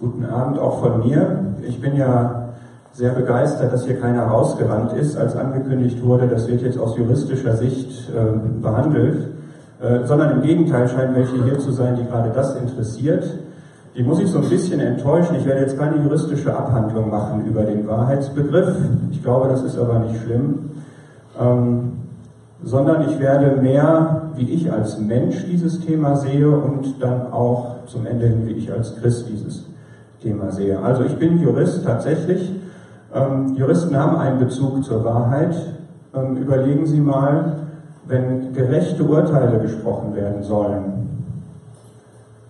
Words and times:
Guten 0.00 0.24
Abend 0.24 0.58
auch 0.58 0.80
von 0.80 1.06
mir. 1.06 1.40
Ich 1.68 1.78
bin 1.78 1.94
ja 1.94 2.48
sehr 2.92 3.10
begeistert, 3.10 3.70
dass 3.70 3.84
hier 3.84 4.00
keiner 4.00 4.22
rausgerannt 4.22 4.94
ist, 4.94 5.14
als 5.14 5.36
angekündigt 5.36 6.02
wurde, 6.02 6.26
das 6.26 6.48
wird 6.48 6.62
jetzt 6.62 6.78
aus 6.78 6.96
juristischer 6.96 7.54
Sicht 7.58 8.08
äh, 8.08 8.62
behandelt, 8.62 9.28
äh, 9.78 10.06
sondern 10.06 10.30
im 10.30 10.40
Gegenteil 10.40 10.88
scheinen 10.88 11.14
welche 11.14 11.44
hier 11.44 11.58
zu 11.58 11.70
sein, 11.72 11.96
die 11.96 12.06
gerade 12.06 12.30
das 12.30 12.56
interessiert. 12.56 13.24
Die 13.94 14.02
muss 14.02 14.20
ich 14.20 14.30
so 14.30 14.38
ein 14.38 14.48
bisschen 14.48 14.80
enttäuschen. 14.80 15.36
Ich 15.36 15.44
werde 15.44 15.60
jetzt 15.60 15.78
keine 15.78 16.02
juristische 16.02 16.56
Abhandlung 16.56 17.10
machen 17.10 17.44
über 17.44 17.64
den 17.64 17.86
Wahrheitsbegriff. 17.86 18.74
Ich 19.10 19.22
glaube, 19.22 19.48
das 19.48 19.62
ist 19.62 19.78
aber 19.78 19.98
nicht 19.98 20.22
schlimm. 20.22 20.70
Ähm, 21.38 21.92
sondern 22.62 23.06
ich 23.06 23.20
werde 23.20 23.60
mehr, 23.60 24.30
wie 24.34 24.48
ich 24.48 24.72
als 24.72 24.98
Mensch 24.98 25.44
dieses 25.44 25.80
Thema 25.80 26.16
sehe 26.16 26.48
und 26.48 27.02
dann 27.02 27.30
auch 27.32 27.84
zum 27.84 28.06
Ende 28.06 28.28
hin, 28.28 28.46
wie 28.46 28.52
ich 28.52 28.72
als 28.72 28.96
Christ 28.96 29.26
dieses 29.28 29.69
Thema 30.20 30.50
sehe. 30.52 30.78
Also 30.78 31.04
ich 31.04 31.16
bin 31.16 31.38
Jurist 31.38 31.84
tatsächlich. 31.84 32.54
Ähm, 33.14 33.54
Juristen 33.56 33.96
haben 33.96 34.16
einen 34.16 34.38
Bezug 34.38 34.84
zur 34.84 35.04
Wahrheit. 35.04 35.54
Ähm, 36.14 36.36
überlegen 36.36 36.86
Sie 36.86 37.00
mal, 37.00 37.56
wenn 38.06 38.52
gerechte 38.52 39.04
Urteile 39.04 39.60
gesprochen 39.60 40.14
werden 40.14 40.42
sollen, 40.42 41.24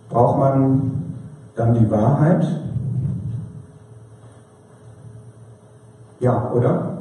braucht 0.08 0.38
man 0.38 0.92
dann 1.56 1.74
die 1.74 1.90
Wahrheit? 1.90 2.46
Ja, 6.18 6.50
oder? 6.52 6.98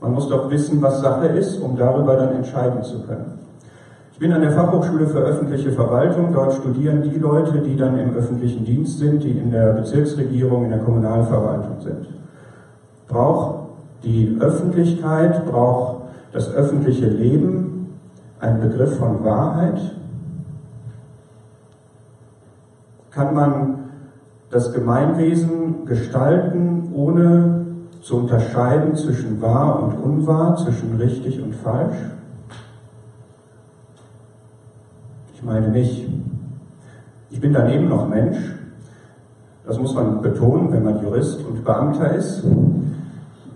Man 0.00 0.14
muss 0.14 0.28
doch 0.28 0.50
wissen, 0.50 0.82
was 0.82 1.00
Sache 1.00 1.26
ist, 1.26 1.60
um 1.60 1.76
darüber 1.76 2.16
dann 2.16 2.34
entscheiden 2.34 2.82
zu 2.82 3.02
können. 3.02 3.38
Ich 4.22 4.28
bin 4.28 4.36
an 4.36 4.42
der 4.42 4.52
Fachhochschule 4.52 5.08
für 5.08 5.18
öffentliche 5.18 5.72
Verwaltung. 5.72 6.32
Dort 6.32 6.52
studieren 6.52 7.02
die 7.02 7.18
Leute, 7.18 7.58
die 7.58 7.74
dann 7.74 7.98
im 7.98 8.14
öffentlichen 8.14 8.64
Dienst 8.64 9.00
sind, 9.00 9.24
die 9.24 9.32
in 9.32 9.50
der 9.50 9.72
Bezirksregierung, 9.72 10.62
in 10.62 10.70
der 10.70 10.78
Kommunalverwaltung 10.78 11.80
sind. 11.80 12.06
Braucht 13.08 13.66
die 14.04 14.36
Öffentlichkeit, 14.38 15.44
braucht 15.46 16.02
das 16.32 16.54
öffentliche 16.54 17.08
Leben 17.08 17.98
einen 18.38 18.60
Begriff 18.60 18.96
von 18.96 19.24
Wahrheit? 19.24 19.80
Kann 23.10 23.34
man 23.34 23.78
das 24.50 24.72
Gemeinwesen 24.72 25.84
gestalten, 25.84 26.92
ohne 26.94 27.66
zu 28.02 28.18
unterscheiden 28.18 28.94
zwischen 28.94 29.42
wahr 29.42 29.82
und 29.82 29.94
unwahr, 29.94 30.54
zwischen 30.58 30.94
richtig 30.94 31.42
und 31.42 31.56
falsch? 31.56 31.96
Ich 35.42 35.48
meine 35.48 35.70
nicht. 35.70 36.08
Ich 37.30 37.40
bin 37.40 37.52
daneben 37.52 37.88
noch 37.88 38.08
Mensch. 38.08 38.38
Das 39.66 39.76
muss 39.76 39.92
man 39.92 40.22
betonen, 40.22 40.70
wenn 40.70 40.84
man 40.84 41.02
Jurist 41.02 41.44
und 41.44 41.64
Beamter 41.64 42.14
ist. 42.14 42.44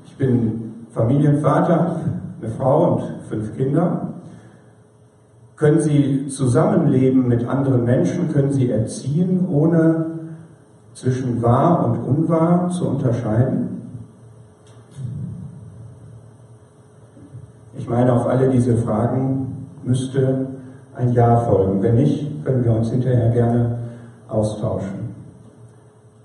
Ich 0.05 0.17
bin 0.17 0.75
Familienvater, 0.91 2.01
eine 2.41 2.51
Frau 2.51 2.95
und 2.95 3.03
fünf 3.29 3.57
Kinder. 3.57 4.15
Können 5.55 5.79
Sie 5.79 6.27
zusammenleben 6.27 7.29
mit 7.29 7.47
anderen 7.47 7.85
Menschen? 7.85 8.33
Können 8.33 8.51
Sie 8.51 8.69
erziehen, 8.69 9.47
ohne 9.49 10.07
zwischen 10.93 11.41
wahr 11.41 11.87
und 11.87 11.99
unwahr 12.01 12.69
zu 12.71 12.89
unterscheiden? 12.89 13.83
Ich 17.79 17.89
meine, 17.89 18.13
auf 18.13 18.27
alle 18.27 18.51
diese 18.51 18.77
Fragen 18.77 19.69
müsste 19.85 20.49
ein 20.97 21.13
Ja 21.13 21.37
folgen. 21.37 21.83
Wenn 21.83 21.97
nicht, 21.97 22.45
können 22.45 22.65
wir 22.65 22.73
uns 22.73 22.91
hinterher 22.91 23.31
gerne 23.31 23.79
austauschen. 24.29 25.15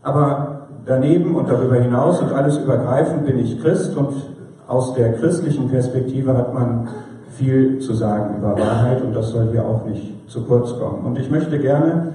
Aber 0.01 0.67
daneben 0.85 1.35
und 1.35 1.49
darüber 1.49 1.75
hinaus 1.75 2.21
und 2.21 2.31
alles 2.31 2.57
übergreifend 2.57 3.25
bin 3.25 3.39
ich 3.39 3.61
Christ 3.61 3.95
und 3.95 4.13
aus 4.67 4.93
der 4.93 5.13
christlichen 5.13 5.69
Perspektive 5.69 6.35
hat 6.35 6.53
man 6.53 6.87
viel 7.31 7.79
zu 7.79 7.93
sagen 7.93 8.37
über 8.37 8.57
Wahrheit 8.57 9.01
und 9.01 9.13
das 9.13 9.29
soll 9.29 9.49
hier 9.51 9.65
auch 9.65 9.85
nicht 9.85 10.29
zu 10.29 10.43
kurz 10.43 10.77
kommen. 10.77 11.05
Und 11.05 11.19
ich 11.19 11.29
möchte 11.29 11.59
gerne 11.59 12.13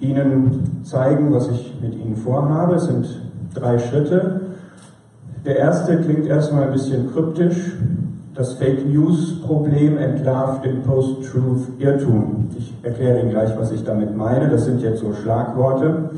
Ihnen 0.00 0.82
zeigen, 0.84 1.32
was 1.32 1.48
ich 1.48 1.74
mit 1.80 1.94
Ihnen 1.94 2.16
vorhabe. 2.16 2.76
Es 2.76 2.84
sind 2.84 3.06
drei 3.54 3.78
Schritte. 3.78 4.40
Der 5.44 5.56
erste 5.56 5.98
klingt 5.98 6.26
erstmal 6.26 6.64
ein 6.64 6.72
bisschen 6.72 7.10
kryptisch 7.12 7.74
das 8.38 8.52
Fake 8.52 8.86
News 8.86 9.40
Problem 9.40 9.98
entlarvt 9.98 10.64
den 10.64 10.82
Post-Truth 10.82 11.80
Irrtum. 11.80 12.46
Ich 12.56 12.72
erkläre 12.84 13.18
Ihnen 13.18 13.30
gleich, 13.30 13.50
was 13.58 13.72
ich 13.72 13.82
damit 13.82 14.16
meine. 14.16 14.48
Das 14.48 14.64
sind 14.64 14.80
jetzt 14.80 15.00
so 15.00 15.12
Schlagworte. 15.12 16.10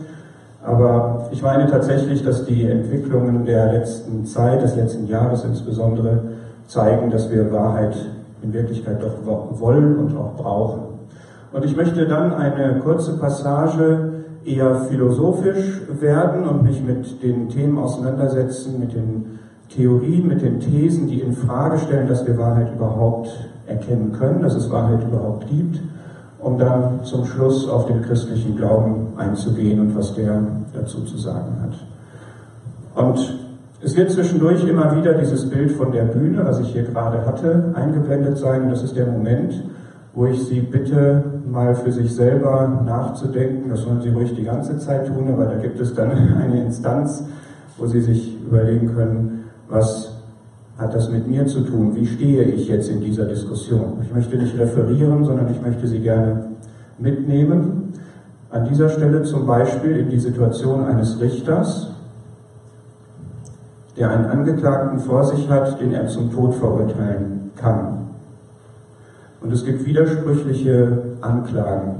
Aber 0.62 1.30
ich 1.32 1.40
meine 1.40 1.66
tatsächlich, 1.70 2.22
dass 2.22 2.44
die 2.44 2.66
Entwicklungen 2.66 3.46
der 3.46 3.72
letzten 3.72 4.26
Zeit, 4.26 4.60
des 4.60 4.76
letzten 4.76 5.06
Jahres 5.08 5.44
insbesondere, 5.44 6.24
zeigen, 6.66 7.10
dass 7.10 7.30
wir 7.30 7.50
Wahrheit 7.52 7.96
in 8.42 8.52
Wirklichkeit 8.52 9.02
doch 9.02 9.58
wollen 9.58 9.96
und 9.96 10.14
auch 10.14 10.34
brauchen. 10.36 10.82
Und 11.54 11.64
ich 11.64 11.74
möchte 11.74 12.06
dann 12.06 12.34
eine 12.34 12.80
kurze 12.80 13.16
Passage 13.16 14.12
eher 14.44 14.74
philosophisch 14.90 15.80
werden 15.98 16.46
und 16.46 16.64
mich 16.64 16.82
mit 16.82 17.22
den 17.22 17.48
Themen 17.48 17.78
auseinandersetzen, 17.78 18.78
mit 18.78 18.92
den 18.92 19.38
Theorien, 19.74 20.26
mit 20.26 20.42
den 20.42 20.60
Thesen, 20.60 21.06
die 21.06 21.20
in 21.20 21.32
Frage 21.32 21.78
stellen, 21.78 22.08
dass 22.08 22.26
wir 22.26 22.36
Wahrheit 22.36 22.74
überhaupt 22.74 23.30
erkennen 23.66 24.12
können, 24.12 24.42
dass 24.42 24.54
es 24.54 24.70
Wahrheit 24.70 25.02
überhaupt 25.04 25.48
gibt, 25.48 25.80
um 26.40 26.58
dann 26.58 27.04
zum 27.04 27.24
Schluss 27.24 27.68
auf 27.68 27.86
den 27.86 28.02
christlichen 28.02 28.56
Glauben 28.56 29.08
einzugehen 29.16 29.80
und 29.80 29.96
was 29.96 30.14
der 30.14 30.42
dazu 30.74 31.02
zu 31.02 31.16
sagen 31.16 31.56
hat. 31.62 33.04
Und 33.06 33.38
es 33.82 33.96
wird 33.96 34.10
zwischendurch 34.10 34.66
immer 34.66 34.96
wieder 34.96 35.14
dieses 35.14 35.48
Bild 35.48 35.72
von 35.72 35.92
der 35.92 36.04
Bühne, 36.04 36.44
was 36.44 36.60
ich 36.60 36.68
hier 36.72 36.82
gerade 36.82 37.24
hatte, 37.24 37.72
eingeblendet 37.74 38.38
sein. 38.38 38.68
Das 38.68 38.82
ist 38.82 38.96
der 38.96 39.06
Moment, 39.06 39.62
wo 40.14 40.26
ich 40.26 40.42
Sie 40.42 40.60
bitte, 40.60 41.22
mal 41.50 41.74
für 41.74 41.92
sich 41.92 42.14
selber 42.14 42.82
nachzudenken. 42.84 43.70
Das 43.70 43.82
sollen 43.82 44.02
Sie 44.02 44.10
ruhig 44.10 44.34
die 44.34 44.44
ganze 44.44 44.78
Zeit 44.78 45.06
tun, 45.06 45.28
aber 45.32 45.46
da 45.46 45.56
gibt 45.56 45.80
es 45.80 45.94
dann 45.94 46.10
eine 46.42 46.64
Instanz, 46.64 47.24
wo 47.78 47.86
Sie 47.86 48.00
sich 48.00 48.38
überlegen 48.44 48.94
können, 48.94 49.39
was 49.70 50.10
hat 50.78 50.94
das 50.94 51.10
mit 51.10 51.28
mir 51.28 51.46
zu 51.46 51.60
tun? 51.60 51.94
Wie 51.94 52.06
stehe 52.06 52.42
ich 52.42 52.68
jetzt 52.68 52.88
in 52.88 53.00
dieser 53.00 53.24
Diskussion? 53.24 53.98
Ich 54.02 54.12
möchte 54.12 54.36
nicht 54.36 54.58
referieren, 54.58 55.24
sondern 55.24 55.50
ich 55.50 55.60
möchte 55.60 55.86
Sie 55.86 56.00
gerne 56.00 56.50
mitnehmen. 56.98 57.92
An 58.50 58.68
dieser 58.68 58.88
Stelle 58.88 59.22
zum 59.22 59.46
Beispiel 59.46 59.96
in 59.96 60.10
die 60.10 60.18
Situation 60.18 60.84
eines 60.84 61.20
Richters, 61.20 61.92
der 63.96 64.10
einen 64.10 64.24
Angeklagten 64.26 64.98
vor 65.00 65.24
sich 65.24 65.48
hat, 65.48 65.80
den 65.80 65.92
er 65.92 66.08
zum 66.08 66.32
Tod 66.32 66.54
verurteilen 66.54 67.50
kann. 67.56 68.08
Und 69.40 69.52
es 69.52 69.64
gibt 69.64 69.86
widersprüchliche 69.86 71.02
Anklagen. 71.20 71.96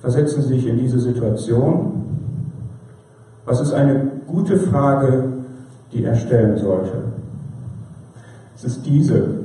Versetzen 0.00 0.42
Sie 0.42 0.54
sich 0.54 0.66
in 0.66 0.78
diese 0.78 0.98
Situation 0.98 2.09
was 3.50 3.60
ist 3.60 3.72
eine 3.72 4.12
gute 4.28 4.56
Frage, 4.56 5.24
die 5.92 6.04
er 6.04 6.14
stellen 6.14 6.56
sollte? 6.56 7.02
Es 8.54 8.62
ist 8.62 8.86
diese. 8.86 9.40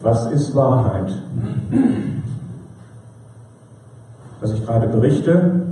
Was 0.00 0.32
ist 0.32 0.54
Wahrheit? 0.54 1.12
Was 4.40 4.52
ich 4.54 4.64
gerade 4.64 4.88
berichte, 4.88 5.66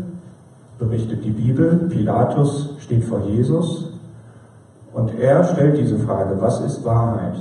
berichtet 0.78 1.25
die 1.25 1.31
Bibel. 1.31 1.89
Pilatus 1.89 2.75
steht 2.81 3.05
vor 3.05 3.23
Jesus 3.28 3.91
und 4.93 5.19
er 5.19 5.43
stellt 5.44 5.78
diese 5.78 5.99
Frage, 6.00 6.39
was 6.39 6.61
ist 6.61 6.84
Wahrheit? 6.84 7.37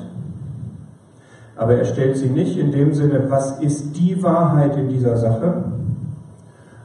Aber 1.58 1.76
er 1.76 1.86
stellt 1.86 2.16
sie 2.16 2.30
nicht 2.30 2.58
in 2.58 2.72
dem 2.72 2.94
Sinne, 2.94 3.30
was 3.30 3.60
ist 3.60 3.98
die 3.98 4.24
Wahrheit 4.24 4.78
in 4.78 4.88
dieser 4.88 5.18
Sache, 5.18 5.73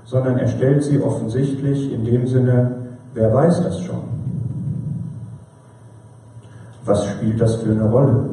sondern 0.09 0.39
er 0.39 0.49
stellt 0.49 0.83
sie 0.83 1.01
offensichtlich 1.03 1.93
in 1.93 2.05
dem 2.05 2.27
Sinne, 2.27 2.77
wer 3.13 3.33
weiß 3.33 3.63
das 3.63 3.81
schon? 3.83 4.03
Was 6.87 7.07
spielt 7.07 7.39
das 7.39 7.57
für 7.57 7.71
eine 7.71 7.91
Rolle? 7.91 8.31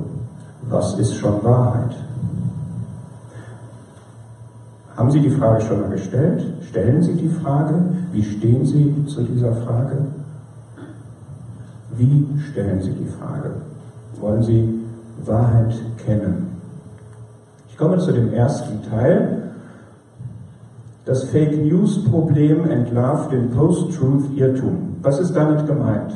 Was 0.70 0.98
ist 0.98 1.16
schon 1.16 1.44
Wahrheit? 1.44 1.94
Haben 4.96 5.12
Sie 5.12 5.20
die 5.20 5.30
Frage 5.30 5.62
schon 5.66 5.82
mal 5.82 5.90
gestellt? 5.90 6.46
Stellen 6.62 7.04
Sie 7.04 7.14
die 7.14 7.28
Frage? 7.28 7.76
Wie 8.14 8.24
stehen 8.24 8.66
Sie 8.66 9.06
zu 9.08 9.24
dieser 9.24 9.54
Frage? 9.58 9.98
Wie 11.98 12.26
stellen 12.50 12.82
Sie 12.82 12.94
die 12.94 13.10
Frage? 13.20 13.52
Wollen 14.22 14.44
Sie 14.44 14.80
Wahrheit 15.26 15.76
kennen? 16.06 16.62
Ich 17.68 17.78
komme 17.78 17.98
zu 17.98 18.14
dem 18.14 18.32
ersten 18.32 18.82
Teil 18.90 19.46
das 21.06 21.26
Fake 21.26 21.64
News 21.64 22.04
Problem 22.06 22.70
entlarvt 22.70 23.32
den 23.32 23.52
Post-Truth 23.52 24.36
Irrtum. 24.36 24.98
Was 25.02 25.20
ist 25.20 25.36
damit 25.36 25.68
gemeint? 25.68 26.14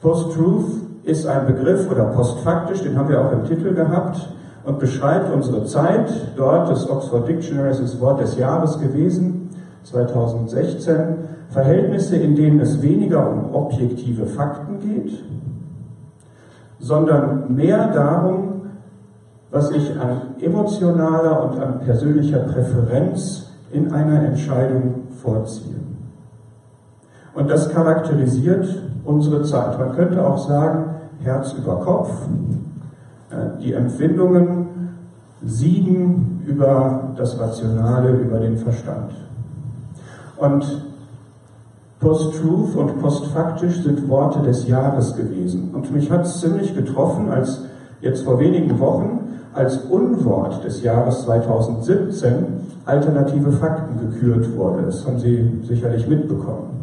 Post-Truth 0.00 0.70
ist 1.04 1.26
ein 1.26 1.46
Begriff 1.46 1.90
oder 1.90 2.04
postfaktisch, 2.04 2.82
den 2.82 2.96
haben 2.96 3.08
wir 3.08 3.20
auch 3.20 3.32
im 3.32 3.44
Titel 3.44 3.74
gehabt. 3.74 4.28
und 4.68 4.78
beschreibt 4.78 5.34
unsere 5.34 5.64
Zeit. 5.64 6.10
Dort, 6.36 6.70
das 6.70 6.88
Oxford 6.90 7.26
Dictionary 7.26 7.70
ist 7.70 7.82
das 7.82 8.00
Wort 8.00 8.20
des 8.20 8.36
Jahres 8.36 8.78
gewesen, 8.78 9.48
2016. 9.84 10.96
Verhältnisse, 11.48 12.16
in 12.16 12.36
denen 12.36 12.60
es 12.60 12.82
weniger 12.82 13.30
um 13.30 13.54
objektive 13.54 14.26
Fakten 14.26 14.78
geht, 14.80 15.24
sondern 16.78 17.54
mehr 17.54 17.90
darum, 17.94 18.60
was 19.50 19.70
ich 19.70 19.98
an 19.98 20.34
emotionaler 20.42 21.42
und 21.44 21.58
an 21.58 21.80
persönlicher 21.80 22.40
Präferenz 22.40 23.47
in 23.72 23.92
einer 23.92 24.22
Entscheidung 24.22 24.94
vorziehe. 25.22 25.76
Und 27.34 27.50
das 27.50 27.70
charakterisiert 27.70 28.66
unsere 29.04 29.42
Zeit. 29.42 29.78
Man 29.78 29.92
könnte 29.92 30.26
auch 30.26 30.38
sagen, 30.38 30.96
Herz 31.22 31.52
über 31.52 31.76
Kopf. 31.80 32.10
Äh, 33.30 33.60
die 33.62 33.72
Empfindungen 33.72 34.66
siegen 35.44 36.42
über 36.46 37.12
das 37.16 37.38
Rationale, 37.38 38.10
über 38.10 38.38
den 38.38 38.56
Verstand. 38.56 39.12
Und 40.36 40.84
Post-Truth 42.00 42.76
und 42.76 43.00
postfaktisch 43.00 43.82
sind 43.82 44.08
Worte 44.08 44.40
des 44.40 44.68
Jahres 44.68 45.16
gewesen. 45.16 45.70
Und 45.74 45.92
mich 45.92 46.10
hat 46.10 46.24
es 46.24 46.40
ziemlich 46.40 46.74
getroffen, 46.74 47.28
als 47.28 47.62
jetzt 48.00 48.24
vor 48.24 48.38
wenigen 48.38 48.78
Wochen 48.78 49.20
als 49.52 49.78
Unwort 49.78 50.62
des 50.64 50.82
Jahres 50.82 51.24
2017 51.24 52.46
alternative 52.88 53.52
Fakten 53.52 54.00
gekürt 54.00 54.56
wurde. 54.56 54.82
Das 54.84 55.06
haben 55.06 55.18
Sie 55.18 55.60
sicherlich 55.62 56.08
mitbekommen. 56.08 56.78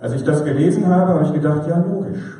Als 0.00 0.14
ich 0.14 0.24
das 0.24 0.44
gelesen 0.44 0.86
habe, 0.86 1.14
habe 1.14 1.24
ich 1.24 1.32
gedacht, 1.32 1.66
ja 1.68 1.78
logisch. 1.78 2.38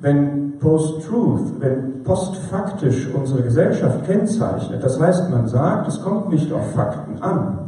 Wenn 0.00 0.58
Post-Truth, 0.58 1.60
wenn 1.60 2.02
postfaktisch 2.04 3.08
unsere 3.14 3.42
Gesellschaft 3.42 4.04
kennzeichnet, 4.06 4.82
das 4.82 5.00
heißt, 5.00 5.30
man 5.30 5.48
sagt, 5.48 5.88
es 5.88 6.02
kommt 6.02 6.30
nicht 6.30 6.52
auf 6.52 6.72
Fakten 6.72 7.22
an, 7.22 7.58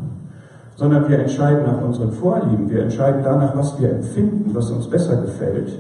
sondern 0.77 1.09
wir 1.09 1.19
entscheiden 1.19 1.65
nach 1.65 1.83
unseren 1.83 2.13
Vorlieben, 2.13 2.69
wir 2.71 2.83
entscheiden 2.83 3.23
danach, 3.23 3.57
was 3.57 3.81
wir 3.81 3.91
empfinden, 3.91 4.51
was 4.55 4.71
uns 4.71 4.89
besser 4.89 5.17
gefällt, 5.17 5.73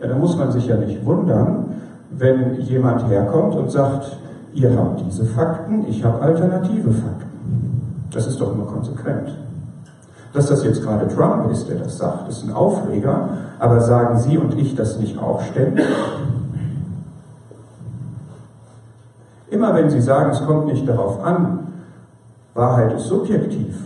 ja, 0.00 0.08
dann 0.08 0.20
muss 0.20 0.36
man 0.36 0.50
sich 0.50 0.66
ja 0.66 0.76
nicht 0.76 1.04
wundern, 1.04 1.66
wenn 2.10 2.60
jemand 2.60 3.08
herkommt 3.08 3.54
und 3.54 3.70
sagt, 3.70 4.16
ihr 4.54 4.76
habt 4.76 5.00
diese 5.00 5.24
Fakten, 5.24 5.86
ich 5.88 6.04
habe 6.04 6.20
alternative 6.20 6.92
Fakten. 6.92 8.08
Das 8.10 8.26
ist 8.26 8.40
doch 8.40 8.54
nur 8.54 8.66
konsequent. 8.66 9.36
Dass 10.32 10.46
das 10.46 10.64
jetzt 10.64 10.82
gerade 10.82 11.08
Trump 11.08 11.50
ist, 11.50 11.68
der 11.68 11.78
das 11.78 11.98
sagt, 11.98 12.28
ist 12.28 12.44
ein 12.44 12.52
Aufreger, 12.52 13.28
aber 13.58 13.80
sagen 13.80 14.18
Sie 14.18 14.38
und 14.38 14.58
ich 14.58 14.74
das 14.74 14.98
nicht 14.98 15.18
auch 15.18 15.42
ständig? 15.42 15.84
Immer 19.50 19.74
wenn 19.74 19.90
Sie 19.90 20.00
sagen, 20.00 20.30
es 20.30 20.44
kommt 20.46 20.66
nicht 20.66 20.88
darauf 20.88 21.22
an, 21.22 21.58
Wahrheit 22.54 22.94
ist 22.94 23.06
subjektiv. 23.06 23.78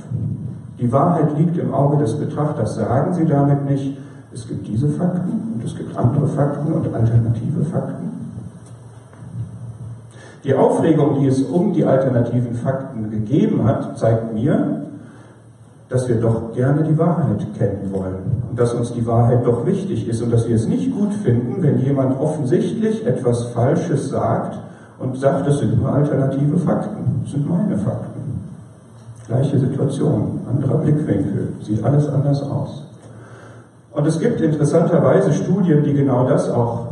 Die 0.78 0.92
Wahrheit 0.92 1.36
liegt 1.38 1.56
im 1.56 1.72
Auge 1.72 1.98
des 1.98 2.18
Betrachters. 2.18 2.74
Sagen 2.74 3.14
Sie 3.14 3.24
damit 3.24 3.64
nicht, 3.64 3.98
es 4.32 4.46
gibt 4.46 4.66
diese 4.66 4.88
Fakten 4.88 5.54
und 5.54 5.64
es 5.64 5.74
gibt 5.76 5.96
andere 5.96 6.28
Fakten 6.28 6.72
und 6.72 6.94
alternative 6.94 7.64
Fakten? 7.64 8.15
Die 10.46 10.54
Aufregung, 10.54 11.18
die 11.20 11.26
es 11.26 11.42
um 11.42 11.72
die 11.72 11.84
alternativen 11.84 12.54
Fakten 12.54 13.10
gegeben 13.10 13.64
hat, 13.64 13.98
zeigt 13.98 14.32
mir, 14.32 14.82
dass 15.88 16.08
wir 16.08 16.20
doch 16.20 16.54
gerne 16.54 16.84
die 16.84 16.96
Wahrheit 16.96 17.44
kennen 17.58 17.90
wollen 17.92 18.44
und 18.48 18.58
dass 18.58 18.72
uns 18.72 18.92
die 18.92 19.04
Wahrheit 19.06 19.44
doch 19.44 19.66
wichtig 19.66 20.08
ist 20.08 20.22
und 20.22 20.32
dass 20.32 20.46
wir 20.46 20.54
es 20.54 20.68
nicht 20.68 20.94
gut 20.94 21.12
finden, 21.14 21.64
wenn 21.64 21.80
jemand 21.80 22.20
offensichtlich 22.20 23.04
etwas 23.04 23.46
Falsches 23.46 24.10
sagt 24.10 24.60
und 25.00 25.18
sagt, 25.18 25.48
das 25.48 25.58
sind 25.58 25.80
nur 25.80 25.92
alternative 25.92 26.58
Fakten, 26.58 27.22
das 27.24 27.32
sind 27.32 27.48
meine 27.48 27.76
Fakten. 27.76 28.40
Gleiche 29.26 29.58
Situation, 29.58 30.42
anderer 30.48 30.78
Blickwinkel, 30.78 31.54
sieht 31.60 31.82
alles 31.84 32.08
anders 32.08 32.42
aus. 32.44 32.84
Und 33.90 34.06
es 34.06 34.20
gibt 34.20 34.40
interessanterweise 34.40 35.32
Studien, 35.32 35.82
die 35.82 35.92
genau 35.92 36.28
das 36.28 36.48
auch 36.48 36.86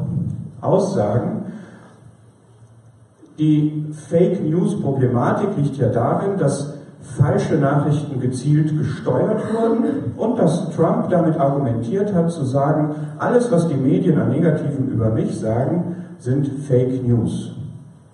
aussagen. 0.60 1.43
Die 3.38 3.86
Fake 4.08 4.44
News 4.44 4.80
Problematik 4.80 5.56
liegt 5.56 5.76
ja 5.76 5.88
darin, 5.88 6.36
dass 6.38 6.74
falsche 7.00 7.56
Nachrichten 7.56 8.20
gezielt 8.20 8.78
gesteuert 8.78 9.42
wurden 9.52 10.14
und 10.16 10.38
dass 10.38 10.70
Trump 10.70 11.10
damit 11.10 11.38
argumentiert 11.38 12.14
hat 12.14 12.30
zu 12.30 12.44
sagen, 12.44 12.94
alles, 13.18 13.50
was 13.50 13.66
die 13.68 13.74
Medien 13.74 14.20
an 14.20 14.30
Negativen 14.30 14.88
über 14.88 15.10
mich 15.10 15.38
sagen, 15.38 15.96
sind 16.18 16.46
Fake 16.68 17.06
News. 17.06 17.52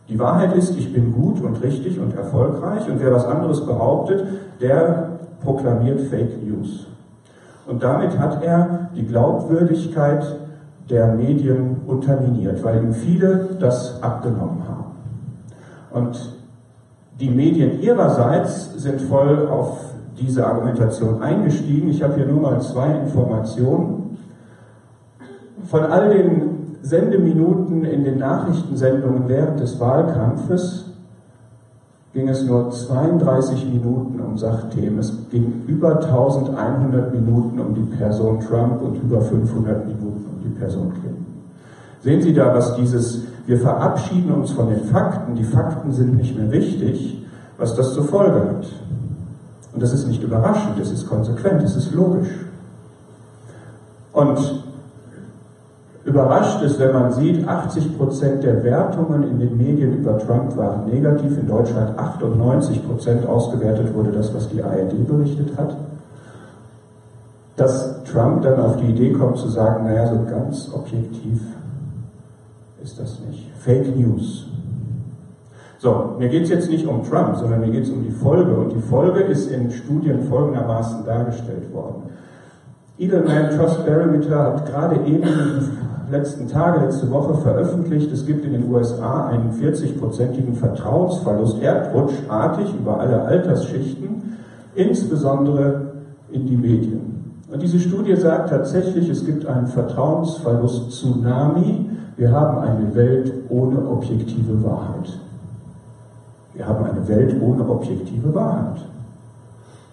Die 0.09 0.19
Wahrheit 0.19 0.57
ist, 0.57 0.77
ich 0.77 0.93
bin 0.93 1.13
gut 1.13 1.41
und 1.41 1.63
richtig 1.63 2.01
und 2.01 2.17
erfolgreich 2.17 2.89
und 2.89 3.01
wer 3.01 3.13
was 3.13 3.27
anderes 3.27 3.65
behauptet, 3.65 4.25
der 4.61 5.19
proklamiert 5.41 6.01
Fake 6.01 6.43
News. 6.43 6.87
Und 7.67 7.83
damit 7.83 8.19
hat 8.19 8.43
er 8.43 8.91
die 8.97 9.07
Glaubwürdigkeit 9.07 10.25
der 10.89 11.15
Medien 11.15 11.83
unterminiert, 11.87 12.65
weil 12.65 12.83
ihm 12.83 12.93
viele 12.93 13.51
das 13.61 14.03
abgenommen 14.03 14.65
haben. 14.67 14.90
Und 15.93 16.37
die 17.19 17.31
Medien 17.31 17.81
ihrerseits 17.81 18.75
sind 18.75 19.01
voll 19.03 19.49
auf 19.49 19.79
diese 20.19 20.47
Argumentation 20.47 21.23
eingestiegen. 21.23 21.89
Ich 21.89 22.03
habe 22.03 22.15
hier 22.15 22.27
nur 22.27 22.41
mal 22.41 22.61
zwei 22.61 22.93
Informationen. 22.93 24.19
Von 25.65 25.85
all 25.85 26.11
den 26.11 26.77
Sendeminuten 26.83 27.85
in 27.85 28.05
den 28.05 28.19
Nachrichtensendungen 28.19 29.29
während 29.29 29.61
des 29.61 29.79
Wahlkampfes 29.79 30.87
ging 32.13 32.29
es 32.29 32.45
nur 32.45 32.71
32 32.71 33.67
Minuten 33.67 34.21
um 34.21 34.37
Sachthemen. 34.37 34.99
Es 34.99 35.31
ging 35.31 35.63
über 35.69 36.03
1100 36.03 37.15
Minuten 37.15 37.61
um 37.61 37.75
die 37.75 37.97
Person 37.97 38.41
Trump 38.41 38.83
und 38.83 38.97
über 39.03 39.21
500 39.21 39.87
Minuten 39.87 40.27
um 40.27 40.43
die 40.43 40.59
Person 40.59 40.93
Clinton. 40.95 41.30
Sehen 42.03 42.23
Sie 42.23 42.33
da, 42.33 42.55
was 42.55 42.77
dieses 42.77 43.23
wir 43.51 43.59
verabschieden 43.59 44.31
uns 44.33 44.53
von 44.53 44.69
den 44.69 44.85
Fakten, 44.85 45.35
die 45.35 45.43
Fakten 45.43 45.93
sind 45.93 46.17
nicht 46.17 46.39
mehr 46.39 46.53
wichtig, 46.53 47.27
was 47.59 47.75
das 47.75 47.95
zur 47.95 48.05
Folge 48.05 48.41
hat. 48.41 48.67
Und 49.73 49.83
das 49.83 49.93
ist 49.93 50.07
nicht 50.07 50.23
überraschend, 50.23 50.79
das 50.79 50.93
ist 50.93 51.09
konsequent, 51.09 51.61
das 51.61 51.75
ist 51.75 51.93
logisch. 51.93 52.29
Und 54.13 54.39
überrascht 56.05 56.63
ist, 56.63 56.79
wenn 56.79 56.93
man 56.93 57.13
sieht, 57.13 57.47
80 57.49 57.99
Prozent 57.99 58.45
der 58.45 58.63
Wertungen 58.63 59.25
in 59.25 59.41
den 59.41 59.57
Medien 59.57 59.99
über 59.99 60.17
Trump 60.19 60.57
waren 60.57 60.89
negativ, 60.89 61.37
in 61.37 61.49
Deutschland 61.49 61.99
98 61.99 62.87
Prozent 62.87 63.27
ausgewertet 63.27 63.93
wurde 63.95 64.13
das, 64.13 64.33
was 64.33 64.49
die 64.49 64.63
ARD 64.63 65.09
berichtet 65.09 65.57
hat. 65.57 65.77
Dass 67.57 68.05
Trump 68.05 68.43
dann 68.43 68.61
auf 68.61 68.77
die 68.77 68.87
Idee 68.87 69.13
kommt 69.13 69.39
zu 69.39 69.49
sagen, 69.49 69.87
naja, 69.87 70.07
so 70.07 70.25
ganz 70.31 70.71
objektiv 70.73 71.41
ist 72.83 72.99
das 72.99 73.21
nicht. 73.27 73.51
Fake 73.59 73.97
News. 73.97 74.47
So, 75.79 76.17
mir 76.19 76.29
geht 76.29 76.45
es 76.45 76.51
jetzt 76.51 76.69
nicht 76.69 76.87
um 76.87 77.03
Trump, 77.03 77.37
sondern 77.37 77.61
mir 77.61 77.71
geht 77.71 77.85
es 77.85 77.91
um 77.91 78.03
die 78.03 78.11
Folge. 78.11 78.55
Und 78.55 78.73
die 78.73 78.81
Folge 78.81 79.21
ist 79.21 79.51
in 79.51 79.71
Studien 79.71 80.25
folgendermaßen 80.25 81.07
dargestellt 81.07 81.73
worden. 81.73 82.03
Edelman 82.99 83.57
Trust 83.57 83.87
Barometer 83.87 84.45
hat 84.45 84.67
gerade 84.67 84.97
eben 85.07 85.23
die 85.23 86.13
letzten 86.13 86.49
Tage, 86.49 86.85
letzte 86.85 87.11
Woche 87.11 87.33
veröffentlicht, 87.35 88.13
es 88.13 88.27
gibt 88.27 88.45
in 88.45 88.53
den 88.53 88.71
USA 88.71 89.29
einen 89.29 89.53
40-prozentigen 89.53 90.53
Vertrauensverlust, 90.55 91.63
erdrutschartig 91.63 92.75
über 92.79 93.01
alle 93.01 93.23
Altersschichten, 93.23 94.37
insbesondere 94.75 95.93
in 96.31 96.47
die 96.47 96.57
Medien. 96.57 97.35
Und 97.51 97.63
diese 97.63 97.81
Studie 97.81 98.17
sagt 98.17 98.51
tatsächlich, 98.51 99.09
es 99.09 99.25
gibt 99.25 99.47
einen 99.47 99.69
Vertrauensverlust-Tsunami 99.69 101.87
wir 102.21 102.33
haben 102.33 102.59
eine 102.59 102.95
Welt 102.95 103.33
ohne 103.49 103.79
objektive 103.89 104.63
Wahrheit. 104.63 105.19
Wir 106.53 106.69
haben 106.69 106.85
eine 106.85 107.09
Welt 107.09 107.41
ohne 107.41 107.67
objektive 107.67 108.35
Wahrheit. 108.35 108.83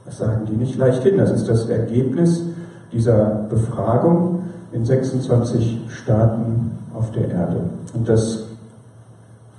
Das 0.04 0.18
sagen 0.18 0.46
die 0.46 0.58
nicht 0.58 0.78
leicht 0.78 1.04
hin. 1.04 1.16
Das 1.18 1.32
ist 1.32 1.48
das 1.48 1.70
Ergebnis 1.70 2.44
dieser 2.92 3.46
Befragung 3.50 4.44
in 4.74 4.84
26 4.84 5.86
Staaten 5.88 6.72
auf 6.94 7.12
der 7.12 7.30
Erde. 7.30 7.62
Und 7.94 8.10
das 8.10 8.44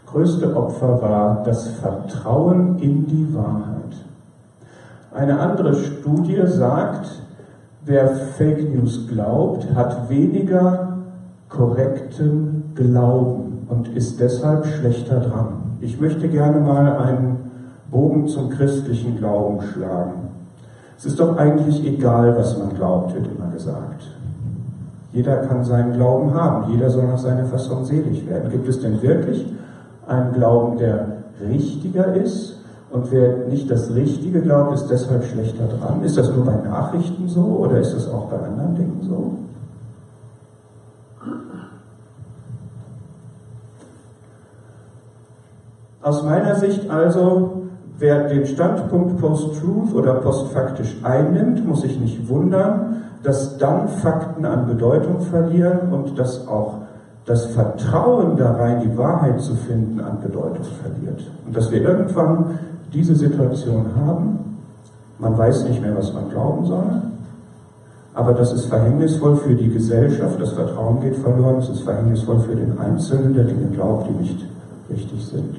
größte 0.04 0.54
Opfer 0.54 1.00
war 1.00 1.42
das 1.44 1.68
Vertrauen 1.68 2.78
in 2.80 3.06
die 3.06 3.34
Wahrheit. 3.34 3.96
Eine 5.14 5.40
andere 5.40 5.74
Studie 5.74 6.42
sagt, 6.44 7.08
wer 7.86 8.10
Fake 8.10 8.74
News 8.74 9.08
glaubt, 9.08 9.74
hat 9.74 10.10
weniger 10.10 10.98
korrekten 11.48 12.57
Glauben 12.78 13.66
und 13.68 13.88
ist 13.88 14.20
deshalb 14.20 14.66
schlechter 14.66 15.20
dran. 15.20 15.76
Ich 15.80 16.00
möchte 16.00 16.28
gerne 16.28 16.60
mal 16.60 16.96
einen 16.96 17.36
Bogen 17.90 18.28
zum 18.28 18.50
christlichen 18.50 19.16
Glauben 19.16 19.60
schlagen. 19.62 20.28
Es 20.96 21.06
ist 21.06 21.18
doch 21.18 21.36
eigentlich 21.36 21.84
egal, 21.84 22.36
was 22.36 22.56
man 22.58 22.74
glaubt, 22.74 23.14
wird 23.14 23.26
immer 23.26 23.50
gesagt. 23.52 24.02
Jeder 25.12 25.38
kann 25.38 25.64
seinen 25.64 25.94
Glauben 25.94 26.34
haben, 26.34 26.70
jeder 26.70 26.90
soll 26.90 27.06
nach 27.06 27.18
seiner 27.18 27.46
Fassung 27.46 27.84
selig 27.84 28.28
werden. 28.28 28.50
Gibt 28.50 28.68
es 28.68 28.80
denn 28.80 29.00
wirklich 29.02 29.46
einen 30.06 30.32
Glauben, 30.32 30.78
der 30.78 31.06
richtiger 31.40 32.14
ist. 32.14 32.56
Und 32.90 33.12
wer 33.12 33.48
nicht 33.48 33.70
das 33.70 33.94
Richtige 33.94 34.40
glaubt, 34.40 34.74
ist 34.74 34.88
deshalb 34.88 35.24
schlechter 35.24 35.64
dran. 35.66 36.02
Ist 36.02 36.16
das 36.16 36.34
nur 36.34 36.44
bei 36.44 36.56
Nachrichten 36.56 37.28
so 37.28 37.42
oder 37.42 37.78
ist 37.78 37.94
das 37.94 38.08
auch 38.08 38.26
bei 38.26 38.38
anderen 38.38 38.74
Dingen 38.76 39.00
so? 39.02 39.34
Aus 46.08 46.22
meiner 46.22 46.54
Sicht 46.54 46.88
also, 46.88 47.64
wer 47.98 48.28
den 48.28 48.46
Standpunkt 48.46 49.20
Post-Truth 49.20 49.94
oder 49.94 50.14
postfaktisch 50.14 50.96
einnimmt, 51.02 51.68
muss 51.68 51.82
sich 51.82 52.00
nicht 52.00 52.30
wundern, 52.30 53.02
dass 53.22 53.58
dann 53.58 53.88
Fakten 53.88 54.46
an 54.46 54.66
Bedeutung 54.66 55.20
verlieren 55.20 55.92
und 55.92 56.18
dass 56.18 56.48
auch 56.48 56.76
das 57.26 57.44
Vertrauen 57.48 58.38
da 58.38 58.52
rein, 58.52 58.80
die 58.80 58.96
Wahrheit 58.96 59.38
zu 59.42 59.54
finden, 59.54 60.00
an 60.00 60.18
Bedeutung 60.22 60.64
verliert. 60.82 61.30
Und 61.46 61.54
dass 61.54 61.70
wir 61.70 61.82
irgendwann 61.82 62.58
diese 62.94 63.14
Situation 63.14 63.84
haben, 64.02 64.56
man 65.18 65.36
weiß 65.36 65.64
nicht 65.64 65.82
mehr, 65.82 65.94
was 65.94 66.14
man 66.14 66.30
glauben 66.30 66.64
soll, 66.64 67.02
aber 68.14 68.32
das 68.32 68.54
ist 68.54 68.64
verhängnisvoll 68.64 69.36
für 69.36 69.54
die 69.54 69.68
Gesellschaft, 69.68 70.40
das 70.40 70.52
Vertrauen 70.52 71.02
geht 71.02 71.16
verloren, 71.16 71.56
es 71.58 71.68
ist 71.68 71.82
verhängnisvoll 71.82 72.40
für 72.40 72.56
den 72.56 72.78
Einzelnen, 72.78 73.34
der 73.34 73.44
Dinge 73.44 73.66
glaubt, 73.74 74.08
die 74.08 74.22
nicht 74.22 74.46
richtig 74.88 75.26
sind. 75.26 75.56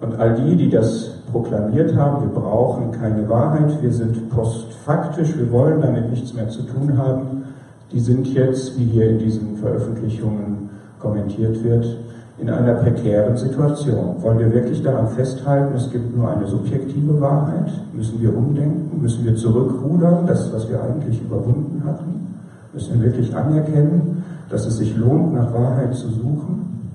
Und 0.00 0.18
all 0.18 0.34
die, 0.34 0.56
die 0.56 0.70
das 0.70 1.10
proklamiert 1.30 1.94
haben, 1.94 2.22
wir 2.22 2.40
brauchen 2.40 2.90
keine 2.92 3.28
Wahrheit, 3.28 3.82
wir 3.82 3.92
sind 3.92 4.30
postfaktisch, 4.30 5.36
wir 5.36 5.52
wollen 5.52 5.80
damit 5.82 6.10
nichts 6.10 6.32
mehr 6.32 6.48
zu 6.48 6.62
tun 6.62 6.96
haben, 6.96 7.44
die 7.92 8.00
sind 8.00 8.26
jetzt, 8.28 8.78
wie 8.78 8.84
hier 8.84 9.10
in 9.10 9.18
diesen 9.18 9.56
Veröffentlichungen 9.56 10.70
kommentiert 10.98 11.62
wird, 11.62 11.98
in 12.38 12.48
einer 12.48 12.74
prekären 12.74 13.36
Situation. 13.36 14.22
Wollen 14.22 14.38
wir 14.38 14.52
wirklich 14.54 14.82
daran 14.82 15.08
festhalten, 15.08 15.74
es 15.74 15.90
gibt 15.90 16.16
nur 16.16 16.30
eine 16.30 16.46
subjektive 16.46 17.20
Wahrheit? 17.20 17.70
Müssen 17.92 18.20
wir 18.20 18.34
umdenken? 18.34 19.02
Müssen 19.02 19.24
wir 19.24 19.36
zurückrudern, 19.36 20.26
das, 20.26 20.50
was 20.52 20.68
wir 20.70 20.82
eigentlich 20.82 21.20
überwunden 21.20 21.82
hatten? 21.84 22.38
Müssen 22.72 22.94
wir 22.94 23.12
wirklich 23.12 23.34
anerkennen, 23.36 24.24
dass 24.48 24.66
es 24.66 24.78
sich 24.78 24.96
lohnt, 24.96 25.34
nach 25.34 25.52
Wahrheit 25.52 25.94
zu 25.94 26.08
suchen? 26.08 26.90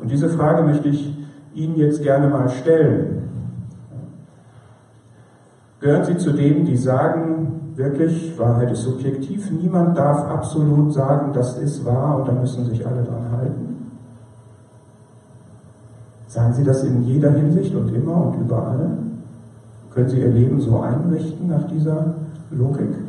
Und 0.00 0.10
diese 0.10 0.28
Frage 0.30 0.64
möchte 0.64 0.88
ich 0.88 1.15
Ihnen 1.56 1.76
jetzt 1.76 2.02
gerne 2.02 2.28
mal 2.28 2.48
stellen. 2.48 3.28
Gehören 5.80 6.04
Sie 6.04 6.16
zu 6.16 6.32
denen, 6.32 6.66
die 6.66 6.76
sagen, 6.76 7.72
wirklich, 7.74 8.38
Wahrheit 8.38 8.70
ist 8.72 8.82
subjektiv, 8.82 9.50
niemand 9.50 9.96
darf 9.96 10.24
absolut 10.26 10.92
sagen, 10.92 11.32
das 11.32 11.58
ist 11.58 11.84
wahr 11.84 12.18
und 12.18 12.28
da 12.28 12.32
müssen 12.32 12.64
sich 12.66 12.86
alle 12.86 13.02
dran 13.02 13.30
halten? 13.32 13.90
Sagen 16.26 16.52
Sie 16.54 16.64
das 16.64 16.84
in 16.84 17.02
jeder 17.02 17.30
Hinsicht 17.32 17.74
und 17.74 17.94
immer 17.94 18.26
und 18.26 18.40
überall? 18.40 18.98
Können 19.94 20.08
Sie 20.08 20.20
Ihr 20.20 20.30
Leben 20.30 20.60
so 20.60 20.80
einrichten 20.80 21.48
nach 21.48 21.66
dieser 21.68 22.14
Logik? 22.50 23.05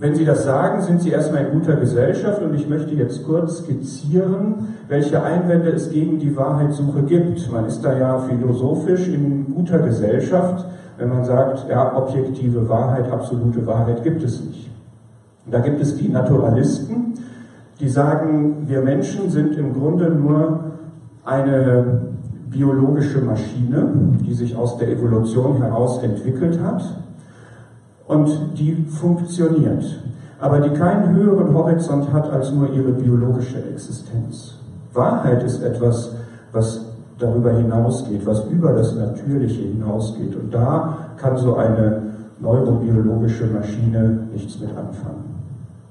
Wenn 0.00 0.14
Sie 0.14 0.24
das 0.24 0.44
sagen, 0.44 0.80
sind 0.80 1.02
Sie 1.02 1.10
erstmal 1.10 1.44
in 1.44 1.52
guter 1.52 1.76
Gesellschaft 1.76 2.40
und 2.40 2.54
ich 2.54 2.66
möchte 2.66 2.94
jetzt 2.94 3.22
kurz 3.26 3.58
skizzieren, 3.58 4.68
welche 4.88 5.22
Einwände 5.22 5.68
es 5.68 5.90
gegen 5.90 6.18
die 6.18 6.34
Wahrheitssuche 6.34 7.02
gibt. 7.02 7.52
Man 7.52 7.66
ist 7.66 7.82
da 7.82 7.94
ja 7.98 8.18
philosophisch 8.20 9.08
in 9.08 9.54
guter 9.54 9.78
Gesellschaft, 9.80 10.64
wenn 10.96 11.10
man 11.10 11.26
sagt, 11.26 11.68
ja, 11.68 11.94
objektive 11.94 12.66
Wahrheit, 12.66 13.12
absolute 13.12 13.66
Wahrheit 13.66 14.02
gibt 14.02 14.22
es 14.22 14.42
nicht. 14.42 14.70
Da 15.50 15.58
gibt 15.58 15.82
es 15.82 15.94
die 15.98 16.08
Naturalisten, 16.08 17.12
die 17.78 17.88
sagen, 17.90 18.68
wir 18.68 18.80
Menschen 18.80 19.28
sind 19.28 19.54
im 19.58 19.74
Grunde 19.74 20.08
nur 20.08 20.60
eine 21.26 22.14
biologische 22.48 23.20
Maschine, 23.20 23.92
die 24.26 24.32
sich 24.32 24.56
aus 24.56 24.78
der 24.78 24.88
Evolution 24.88 25.58
heraus 25.58 26.02
entwickelt 26.02 26.58
hat 26.58 26.82
und 28.10 28.58
die 28.58 28.74
funktioniert, 28.88 29.84
aber 30.40 30.58
die 30.58 30.70
keinen 30.70 31.14
höheren 31.14 31.54
Horizont 31.54 32.12
hat 32.12 32.28
als 32.28 32.50
nur 32.50 32.72
ihre 32.72 32.90
biologische 32.90 33.62
Existenz. 33.72 34.54
Wahrheit 34.92 35.44
ist 35.44 35.62
etwas, 35.62 36.10
was 36.50 36.86
darüber 37.20 37.52
hinausgeht, 37.52 38.26
was 38.26 38.44
über 38.46 38.72
das 38.72 38.96
Natürliche 38.96 39.62
hinausgeht. 39.62 40.34
Und 40.34 40.52
da 40.52 40.96
kann 41.18 41.36
so 41.36 41.54
eine 41.54 42.02
neurobiologische 42.40 43.46
Maschine 43.46 44.26
nichts 44.32 44.58
mit 44.58 44.70
anfangen. 44.70 45.36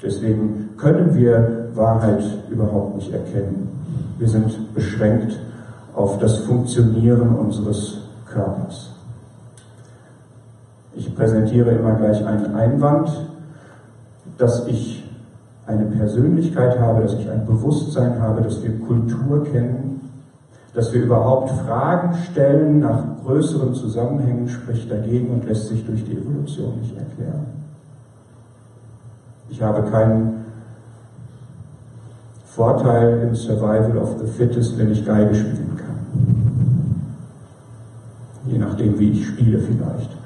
Deswegen 0.03 0.71
können 0.75 1.15
wir 1.15 1.69
Wahrheit 1.73 2.23
überhaupt 2.49 2.95
nicht 2.95 3.13
erkennen. 3.13 3.69
Wir 4.17 4.27
sind 4.27 4.73
beschränkt 4.73 5.39
auf 5.95 6.19
das 6.19 6.39
Funktionieren 6.39 7.35
unseres 7.35 7.99
Körpers. 8.25 8.88
Ich 10.95 11.15
präsentiere 11.15 11.71
immer 11.71 11.93
gleich 11.93 12.25
einen 12.25 12.55
Einwand, 12.55 13.09
dass 14.37 14.67
ich 14.67 15.03
eine 15.67 15.85
Persönlichkeit 15.85 16.79
habe, 16.79 17.03
dass 17.03 17.13
ich 17.13 17.29
ein 17.29 17.45
Bewusstsein 17.45 18.19
habe, 18.19 18.41
dass 18.41 18.63
wir 18.63 18.79
Kultur 18.79 19.43
kennen, 19.43 20.01
dass 20.73 20.91
wir 20.93 21.03
überhaupt 21.03 21.51
Fragen 21.51 22.15
stellen 22.31 22.79
nach 22.79 23.03
größeren 23.23 23.75
Zusammenhängen, 23.75 24.47
spricht 24.47 24.91
dagegen 24.91 25.29
und 25.29 25.45
lässt 25.45 25.67
sich 25.67 25.85
durch 25.85 26.03
die 26.05 26.17
Evolution 26.17 26.79
nicht 26.79 26.97
erklären. 26.97 27.45
Ich 29.49 29.61
habe 29.61 29.89
keinen 29.89 30.45
Vorteil 32.45 33.19
im 33.27 33.35
Survival 33.35 33.97
of 33.97 34.17
the 34.19 34.27
Fittest, 34.27 34.77
wenn 34.77 34.91
ich 34.91 35.05
Geige 35.05 35.35
spielen 35.35 35.77
kann. 35.77 35.99
Je 38.45 38.57
nachdem, 38.57 38.97
wie 38.99 39.11
ich 39.11 39.27
spiele 39.27 39.59
vielleicht. 39.59 40.18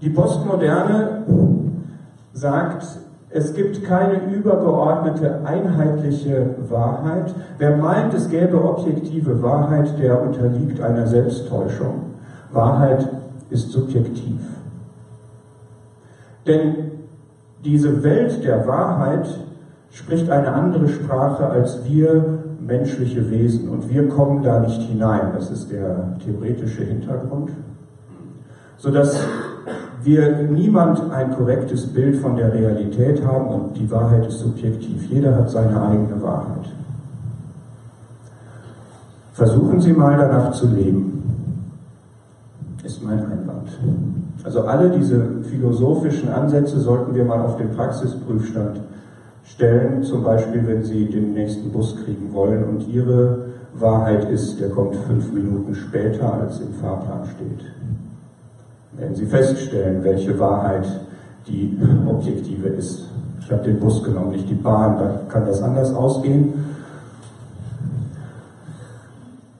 Die 0.00 0.10
Postmoderne 0.10 1.22
sagt, 2.32 2.84
es 3.30 3.54
gibt 3.54 3.84
keine 3.84 4.30
übergeordnete, 4.30 5.40
einheitliche 5.44 6.54
Wahrheit. 6.68 7.32
Wer 7.58 7.76
meint, 7.76 8.12
es 8.12 8.28
gäbe 8.28 8.62
objektive 8.62 9.42
Wahrheit, 9.42 9.98
der 9.98 10.20
unterliegt 10.20 10.80
einer 10.80 11.06
Selbsttäuschung. 11.06 12.02
Wahrheit 12.52 13.08
ist 13.48 13.70
subjektiv. 13.70 14.40
Denn 16.46 16.74
diese 17.64 18.02
Welt 18.02 18.44
der 18.44 18.66
Wahrheit 18.66 19.28
spricht 19.92 20.30
eine 20.30 20.52
andere 20.52 20.88
Sprache 20.88 21.46
als 21.46 21.84
wir 21.84 22.38
menschliche 22.60 23.30
Wesen 23.30 23.68
und 23.68 23.88
wir 23.90 24.08
kommen 24.08 24.42
da 24.42 24.60
nicht 24.60 24.80
hinein. 24.82 25.32
Das 25.34 25.50
ist 25.50 25.70
der 25.70 26.16
theoretische 26.24 26.84
Hintergrund. 26.84 27.50
Sodass 28.78 29.18
wir 30.02 30.48
niemand 30.50 31.12
ein 31.12 31.36
korrektes 31.36 31.86
Bild 31.86 32.16
von 32.16 32.36
der 32.36 32.52
Realität 32.52 33.24
haben 33.24 33.48
und 33.48 33.76
die 33.76 33.90
Wahrheit 33.90 34.26
ist 34.26 34.40
subjektiv. 34.40 35.08
Jeder 35.10 35.36
hat 35.36 35.50
seine 35.50 35.80
eigene 35.80 36.20
Wahrheit. 36.22 36.68
Versuchen 39.34 39.80
Sie 39.80 39.92
mal 39.92 40.16
danach 40.16 40.52
zu 40.52 40.68
leben, 40.68 41.22
ist 42.82 43.02
mein 43.04 43.18
Einwand. 43.18 43.68
Also 44.42 44.62
alle 44.62 44.90
diese 44.90 45.42
philosophischen 45.44 46.28
Ansätze 46.30 46.80
sollten 46.80 47.14
wir 47.14 47.24
mal 47.24 47.40
auf 47.40 47.56
den 47.56 47.70
Praxisprüfstand 47.70 48.80
stellen, 49.44 50.02
zum 50.02 50.24
Beispiel 50.24 50.66
wenn 50.66 50.82
Sie 50.82 51.06
den 51.06 51.34
nächsten 51.34 51.70
Bus 51.70 51.96
kriegen 52.04 52.32
wollen 52.32 52.64
und 52.64 52.88
Ihre 52.88 53.46
Wahrheit 53.74 54.28
ist, 54.30 54.60
der 54.60 54.70
kommt 54.70 54.96
fünf 54.96 55.32
Minuten 55.32 55.74
später, 55.74 56.34
als 56.34 56.60
im 56.60 56.72
Fahrplan 56.74 57.24
steht. 57.26 57.64
Werden 58.98 59.14
Sie 59.14 59.26
feststellen, 59.26 60.04
welche 60.04 60.38
Wahrheit 60.38 60.86
die 61.46 61.78
objektive 62.06 62.68
ist. 62.68 63.08
Ich 63.40 63.50
habe 63.50 63.64
den 63.64 63.80
Bus 63.80 64.04
genommen, 64.04 64.30
nicht 64.30 64.48
die 64.48 64.54
Bahn, 64.54 64.98
da 64.98 65.20
kann 65.28 65.46
das 65.46 65.62
anders 65.62 65.92
ausgehen. 65.94 66.52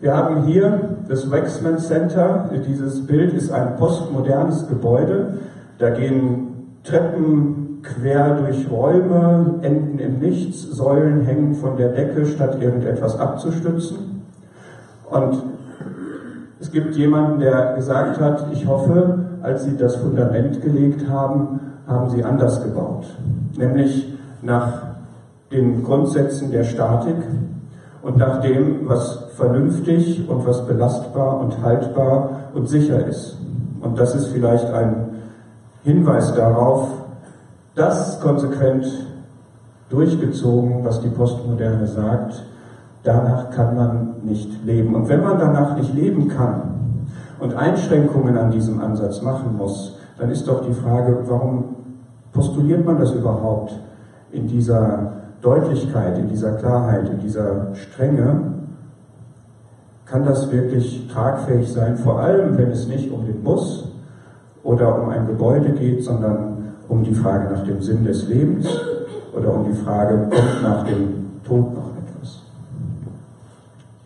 Wir 0.03 0.17
haben 0.17 0.45
hier 0.45 0.97
das 1.09 1.31
Waxman 1.31 1.79
Center. 1.79 2.51
Dieses 2.67 3.07
Bild 3.07 3.33
ist 3.35 3.53
ein 3.53 3.77
postmodernes 3.77 4.67
Gebäude. 4.69 5.39
Da 5.79 5.91
gehen 5.91 6.79
Treppen 6.83 7.62
quer 7.95 8.37
durch 8.37 8.71
Räume, 8.71 9.59
enden 9.63 9.99
im 9.99 10.19
Nichts, 10.19 10.63
Säulen 10.63 11.23
hängen 11.23 11.55
von 11.55 11.77
der 11.77 11.89
Decke, 11.89 12.27
statt 12.27 12.61
irgendetwas 12.61 13.19
abzustützen. 13.19 14.23
Und 15.11 15.43
es 16.61 16.71
gibt 16.71 16.95
jemanden, 16.97 17.41
der 17.41 17.75
gesagt 17.75 18.21
hat, 18.21 18.47
ich 18.53 18.67
hoffe, 18.67 19.19
als 19.43 19.65
Sie 19.65 19.77
das 19.77 19.97
Fundament 19.97 20.63
gelegt 20.63 21.09
haben, 21.09 21.61
haben 21.87 22.11
Sie 22.11 22.23
anders 22.25 22.63
gebaut. 22.63 23.05
Nämlich 23.57 24.15
nach 24.43 24.83
den 25.51 25.83
Grundsätzen 25.85 26.51
der 26.51 26.65
Statik 26.65 27.17
und 28.03 28.17
nach 28.17 28.41
dem, 28.41 28.89
was 28.89 29.25
vernünftig 29.37 30.29
und 30.29 30.47
was 30.47 30.67
belastbar 30.67 31.41
und 31.41 31.63
haltbar 31.63 32.31
und 32.55 32.69
sicher 32.69 33.07
ist. 33.07 33.37
Und 33.81 33.99
das 33.99 34.15
ist 34.15 34.29
vielleicht 34.29 34.73
ein 34.73 35.09
Hinweis 35.83 36.35
darauf, 36.35 36.89
das 37.75 38.21
konsequent 38.21 38.87
durchgezogen, 39.89 40.85
was 40.85 41.01
die 41.01 41.09
Postmoderne 41.09 41.87
sagt. 41.87 42.45
Danach 43.03 43.51
kann 43.51 43.77
man 43.77 44.15
nicht 44.23 44.65
leben. 44.65 44.95
Und 44.95 45.09
wenn 45.09 45.23
man 45.23 45.39
danach 45.39 45.77
nicht 45.77 45.93
leben 45.95 46.29
kann 46.29 46.97
und 47.41 47.55
Einschränkungen 47.55 48.39
an 48.39 48.51
diesem 48.51 48.81
Ansatz 48.81 49.23
machen 49.23 49.57
muss, 49.57 49.99
dann 50.19 50.31
ist 50.31 50.47
doch 50.47 50.65
die 50.65 50.73
Frage, 50.73 51.25
warum 51.27 51.77
postuliert 52.33 52.85
man 52.85 52.99
das 52.99 53.13
überhaupt 53.13 53.79
in 54.31 54.47
dieser 54.47 55.13
Deutlichkeit, 55.41 56.17
in 56.19 56.29
dieser 56.29 56.53
Klarheit, 56.53 57.09
in 57.09 57.19
dieser 57.19 57.75
Strenge? 57.75 58.53
Kann 60.07 60.25
das 60.25 60.53
wirklich 60.53 61.09
tragfähig 61.09 61.73
sein, 61.73 61.97
vor 61.97 62.21
allem 62.21 62.57
wenn 62.57 62.71
es 62.71 62.87
nicht 62.87 63.11
um 63.11 63.25
den 63.27 63.43
Muss 63.43 63.89
oder 64.63 65.03
um 65.03 65.09
ein 65.09 65.27
Gebäude 65.27 65.73
geht, 65.73 66.05
sondern 66.05 66.52
um 66.89 67.03
die 67.03 67.15
Frage 67.15 67.53
nach 67.53 67.65
dem 67.65 67.81
Sinn 67.83 68.05
des 68.05 68.29
Lebens 68.29 68.67
oder 69.37 69.55
um 69.55 69.65
die 69.65 69.77
Frage, 69.77 70.29
kommt 70.31 70.63
nach 70.63 70.85
dem 70.85 71.31
Tod 71.45 71.75
noch 71.75 71.91
etwas? 71.97 72.43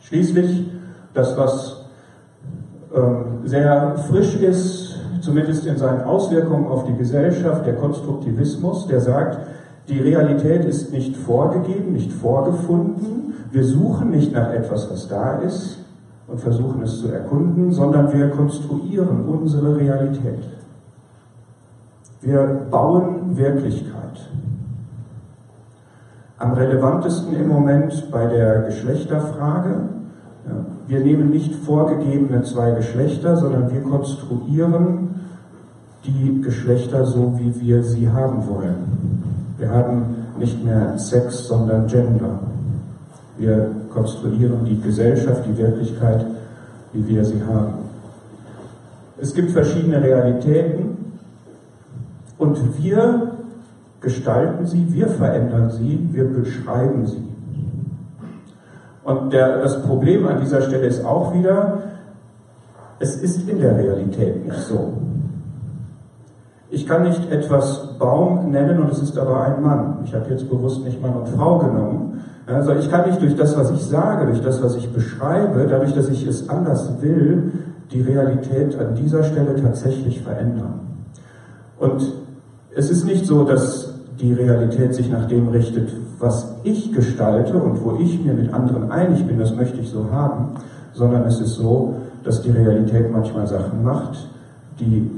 Schließlich 0.00 0.70
das, 1.14 1.36
was 1.36 1.86
ähm, 2.94 3.40
sehr 3.44 3.96
frisch 4.08 4.36
ist, 4.36 4.98
zumindest 5.20 5.66
in 5.66 5.76
seinen 5.76 6.02
Auswirkungen 6.02 6.66
auf 6.66 6.84
die 6.84 6.94
Gesellschaft, 6.94 7.66
der 7.66 7.74
Konstruktivismus, 7.74 8.86
der 8.86 9.00
sagt, 9.00 9.38
die 9.88 10.00
Realität 10.00 10.64
ist 10.64 10.92
nicht 10.92 11.16
vorgegeben, 11.16 11.92
nicht 11.92 12.12
vorgefunden. 12.12 13.34
Wir 13.52 13.64
suchen 13.64 14.10
nicht 14.10 14.32
nach 14.32 14.52
etwas, 14.52 14.90
was 14.90 15.08
da 15.08 15.38
ist 15.38 15.78
und 16.26 16.40
versuchen 16.40 16.82
es 16.82 17.00
zu 17.00 17.08
erkunden, 17.08 17.70
sondern 17.70 18.12
wir 18.12 18.30
konstruieren 18.30 19.24
unsere 19.26 19.76
Realität. 19.76 20.40
Wir 22.26 22.66
bauen 22.72 23.36
Wirklichkeit. 23.36 24.28
Am 26.38 26.54
relevantesten 26.54 27.36
im 27.36 27.46
Moment 27.46 28.10
bei 28.10 28.26
der 28.26 28.62
Geschlechterfrage. 28.62 29.82
Wir 30.88 31.00
nehmen 31.00 31.30
nicht 31.30 31.54
vorgegebene 31.54 32.42
zwei 32.42 32.72
Geschlechter, 32.72 33.36
sondern 33.36 33.72
wir 33.72 33.80
konstruieren 33.82 35.20
die 36.04 36.40
Geschlechter 36.40 37.06
so, 37.06 37.38
wie 37.38 37.60
wir 37.60 37.84
sie 37.84 38.08
haben 38.08 38.48
wollen. 38.48 39.22
Wir 39.58 39.70
haben 39.70 40.16
nicht 40.36 40.64
mehr 40.64 40.98
Sex, 40.98 41.46
sondern 41.46 41.86
Gender. 41.86 42.40
Wir 43.38 43.70
konstruieren 43.94 44.64
die 44.64 44.80
Gesellschaft, 44.80 45.44
die 45.46 45.56
Wirklichkeit, 45.56 46.26
wie 46.92 47.06
wir 47.06 47.24
sie 47.24 47.40
haben. 47.44 47.74
Es 49.16 49.32
gibt 49.32 49.52
verschiedene 49.52 50.02
Realitäten 50.02 50.95
und 52.38 52.82
wir 52.82 53.32
gestalten 54.00 54.66
sie, 54.66 54.92
wir 54.92 55.08
verändern 55.08 55.70
sie, 55.70 56.08
wir 56.12 56.24
beschreiben 56.24 57.06
sie. 57.06 57.26
Und 59.04 59.32
der, 59.32 59.62
das 59.62 59.82
Problem 59.82 60.26
an 60.26 60.40
dieser 60.40 60.62
Stelle 60.62 60.86
ist 60.86 61.04
auch 61.04 61.32
wieder, 61.32 61.78
es 62.98 63.16
ist 63.16 63.48
in 63.48 63.60
der 63.60 63.76
Realität 63.76 64.44
nicht 64.44 64.58
so. 64.58 64.94
Ich 66.70 66.86
kann 66.86 67.02
nicht 67.04 67.30
etwas 67.30 67.96
Baum 67.98 68.50
nennen 68.50 68.80
und 68.80 68.90
es 68.90 69.00
ist 69.00 69.16
aber 69.16 69.42
ein 69.42 69.62
Mann. 69.62 69.98
Ich 70.04 70.14
habe 70.14 70.28
jetzt 70.30 70.48
bewusst 70.50 70.84
nicht 70.84 71.00
Mann 71.00 71.14
und 71.14 71.28
Frau 71.28 71.58
genommen. 71.58 72.24
Also 72.46 72.74
ich 72.74 72.90
kann 72.90 73.08
nicht 73.08 73.20
durch 73.20 73.36
das, 73.36 73.56
was 73.56 73.70
ich 73.70 73.84
sage, 73.84 74.26
durch 74.26 74.40
das, 74.40 74.62
was 74.62 74.76
ich 74.76 74.92
beschreibe, 74.92 75.66
dadurch, 75.68 75.94
dass 75.94 76.08
ich 76.08 76.26
es 76.26 76.48
anders 76.48 77.00
will, 77.00 77.52
die 77.92 78.00
Realität 78.00 78.78
an 78.78 78.94
dieser 78.94 79.22
Stelle 79.22 79.54
tatsächlich 79.60 80.20
verändern. 80.20 80.80
Und 81.78 82.02
es 82.76 82.90
ist 82.90 83.06
nicht 83.06 83.24
so, 83.24 83.44
dass 83.44 83.94
die 84.20 84.34
Realität 84.34 84.94
sich 84.94 85.10
nach 85.10 85.26
dem 85.26 85.48
richtet, 85.48 85.90
was 86.18 86.54
ich 86.62 86.92
gestalte 86.92 87.54
und 87.54 87.82
wo 87.82 87.96
ich 87.98 88.22
mir 88.22 88.34
mit 88.34 88.52
anderen 88.52 88.90
einig 88.90 89.26
bin, 89.26 89.38
das 89.38 89.56
möchte 89.56 89.80
ich 89.80 89.88
so 89.88 90.10
haben, 90.12 90.56
sondern 90.92 91.24
es 91.24 91.40
ist 91.40 91.54
so, 91.54 91.96
dass 92.22 92.42
die 92.42 92.50
Realität 92.50 93.10
manchmal 93.10 93.46
Sachen 93.46 93.82
macht, 93.82 94.28
die 94.78 95.10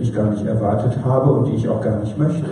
ich 0.00 0.12
gar 0.12 0.30
nicht 0.30 0.44
erwartet 0.44 0.98
habe 1.04 1.30
und 1.32 1.46
die 1.46 1.54
ich 1.54 1.68
auch 1.68 1.80
gar 1.80 2.00
nicht 2.00 2.18
möchte. 2.18 2.50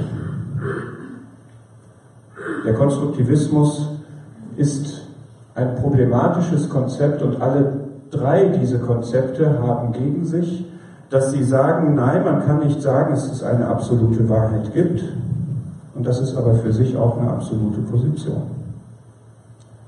Der 2.64 2.74
Konstruktivismus 2.74 3.88
ist 4.56 5.02
ein 5.56 5.74
problematisches 5.76 6.68
Konzept 6.68 7.22
und 7.22 7.42
alle 7.42 7.72
drei 8.10 8.46
diese 8.60 8.78
Konzepte 8.78 9.58
haben 9.60 9.92
gegen 9.92 10.24
sich, 10.24 10.64
dass 11.14 11.30
sie 11.30 11.44
sagen, 11.44 11.94
nein, 11.94 12.24
man 12.24 12.44
kann 12.44 12.58
nicht 12.58 12.82
sagen, 12.82 13.14
dass 13.14 13.30
es 13.30 13.40
eine 13.40 13.68
absolute 13.68 14.28
Wahrheit 14.28 14.74
gibt 14.74 15.04
und 15.94 16.04
das 16.04 16.20
ist 16.20 16.36
aber 16.36 16.56
für 16.56 16.72
sich 16.72 16.96
auch 16.96 17.16
eine 17.16 17.30
absolute 17.30 17.82
Position. 17.82 18.42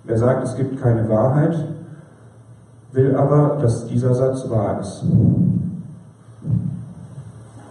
Wer 0.04 0.18
sagt, 0.18 0.44
es 0.44 0.54
gibt 0.54 0.80
keine 0.80 1.08
Wahrheit, 1.08 1.56
will 2.92 3.16
aber, 3.16 3.58
dass 3.60 3.88
dieser 3.88 4.14
Satz 4.14 4.48
wahr 4.48 4.78
ist. 4.80 5.04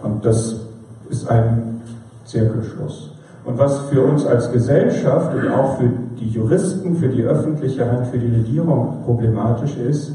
Und 0.02 0.22
das 0.22 0.60
ist 1.08 1.26
ein 1.30 1.80
Zirkelschluss. 2.26 3.10
Und 3.46 3.56
was 3.56 3.78
für 3.88 4.04
uns 4.04 4.26
als 4.26 4.52
Gesellschaft 4.52 5.34
und 5.34 5.48
auch 5.48 5.78
für 5.78 5.88
die 6.20 6.28
Juristen, 6.28 6.96
für 6.96 7.08
die 7.08 7.22
öffentliche 7.22 7.90
Hand, 7.90 8.08
für 8.08 8.18
die 8.18 8.34
Regierung 8.34 8.98
problematisch 9.06 9.78
ist, 9.78 10.12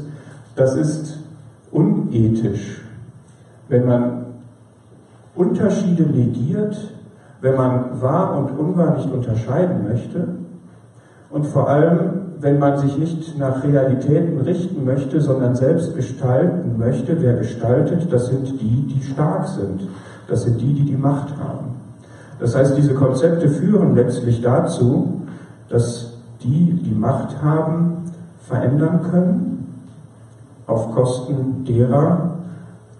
das 0.54 0.76
ist 0.76 1.18
unethisch, 1.72 2.81
wenn 3.72 3.86
man 3.86 4.26
Unterschiede 5.34 6.02
negiert, 6.02 6.76
wenn 7.40 7.56
man 7.56 8.02
wahr 8.02 8.36
und 8.36 8.58
unwahr 8.58 8.94
nicht 8.96 9.10
unterscheiden 9.10 9.84
möchte 9.88 10.28
und 11.30 11.46
vor 11.46 11.70
allem, 11.70 11.98
wenn 12.40 12.58
man 12.58 12.76
sich 12.76 12.98
nicht 12.98 13.38
nach 13.38 13.64
Realitäten 13.64 14.38
richten 14.42 14.84
möchte, 14.84 15.22
sondern 15.22 15.54
selbst 15.54 15.96
gestalten 15.96 16.76
möchte, 16.76 17.22
wer 17.22 17.34
gestaltet, 17.34 18.12
das 18.12 18.26
sind 18.26 18.60
die, 18.60 18.86
die 18.94 19.02
stark 19.02 19.48
sind. 19.48 19.88
Das 20.28 20.42
sind 20.42 20.60
die, 20.60 20.74
die 20.74 20.84
die 20.84 20.96
Macht 20.96 21.34
haben. 21.38 21.76
Das 22.40 22.54
heißt, 22.54 22.76
diese 22.76 22.94
Konzepte 22.94 23.48
führen 23.48 23.94
letztlich 23.94 24.42
dazu, 24.42 25.22
dass 25.70 26.12
die, 26.42 26.74
die 26.84 26.94
Macht 26.94 27.42
haben, 27.42 28.02
verändern 28.40 29.00
können 29.10 29.82
auf 30.66 30.92
Kosten 30.92 31.64
derer, 31.64 32.31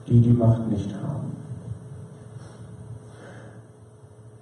die 0.09 0.21
die 0.21 0.33
Macht 0.33 0.69
nicht 0.71 0.95
haben. 1.03 1.33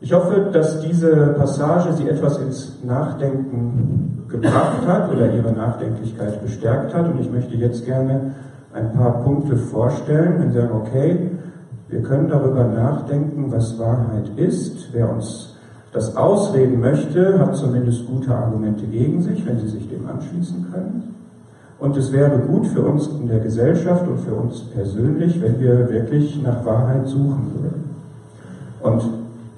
Ich 0.02 0.14
hoffe, 0.14 0.48
dass 0.50 0.80
diese 0.80 1.34
Passage 1.38 1.92
Sie 1.92 2.08
etwas 2.08 2.38
ins 2.38 2.78
Nachdenken 2.82 4.24
gebracht 4.28 4.86
hat 4.86 5.12
oder 5.12 5.30
Ihre 5.32 5.52
Nachdenklichkeit 5.52 6.42
bestärkt 6.42 6.94
hat. 6.94 7.06
Und 7.06 7.20
ich 7.20 7.30
möchte 7.30 7.54
jetzt 7.56 7.84
gerne 7.84 8.34
ein 8.72 8.92
paar 8.94 9.22
Punkte 9.22 9.56
vorstellen 9.56 10.42
und 10.42 10.52
sagen, 10.52 10.72
okay, 10.72 11.30
wir 11.88 12.02
können 12.02 12.28
darüber 12.28 12.64
nachdenken, 12.64 13.52
was 13.52 13.78
Wahrheit 13.78 14.30
ist. 14.36 14.88
Wer 14.92 15.10
uns 15.12 15.56
das 15.92 16.16
ausreden 16.16 16.80
möchte, 16.80 17.38
hat 17.38 17.56
zumindest 17.56 18.06
gute 18.06 18.34
Argumente 18.34 18.86
gegen 18.86 19.20
sich, 19.22 19.44
wenn 19.44 19.58
Sie 19.58 19.68
sich 19.68 19.88
dem 19.88 20.08
anschließen 20.08 20.70
können. 20.72 21.19
Und 21.80 21.96
es 21.96 22.12
wäre 22.12 22.38
gut 22.38 22.66
für 22.66 22.82
uns 22.82 23.08
in 23.08 23.26
der 23.26 23.40
Gesellschaft 23.40 24.06
und 24.06 24.18
für 24.20 24.34
uns 24.34 24.60
persönlich, 24.60 25.40
wenn 25.40 25.58
wir 25.58 25.88
wirklich 25.88 26.40
nach 26.42 26.64
Wahrheit 26.66 27.08
suchen 27.08 27.52
würden. 27.54 27.90
Und 28.82 29.02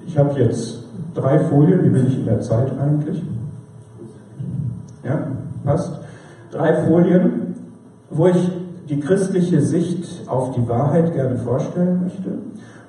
ich 0.07 0.17
habe 0.17 0.39
jetzt 0.39 0.85
drei 1.13 1.39
Folien, 1.39 1.83
wie 1.83 1.89
bin 1.89 2.07
ich 2.07 2.17
in 2.17 2.25
der 2.25 2.39
Zeit 2.39 2.71
eigentlich? 2.79 3.21
Ja, 5.03 5.27
passt. 5.65 5.99
Drei 6.51 6.85
Folien, 6.85 7.55
wo 8.09 8.27
ich 8.27 8.51
die 8.87 9.01
christliche 9.01 9.59
Sicht 9.59 10.29
auf 10.29 10.51
die 10.55 10.67
Wahrheit 10.69 11.13
gerne 11.13 11.37
vorstellen 11.37 12.03
möchte. 12.03 12.29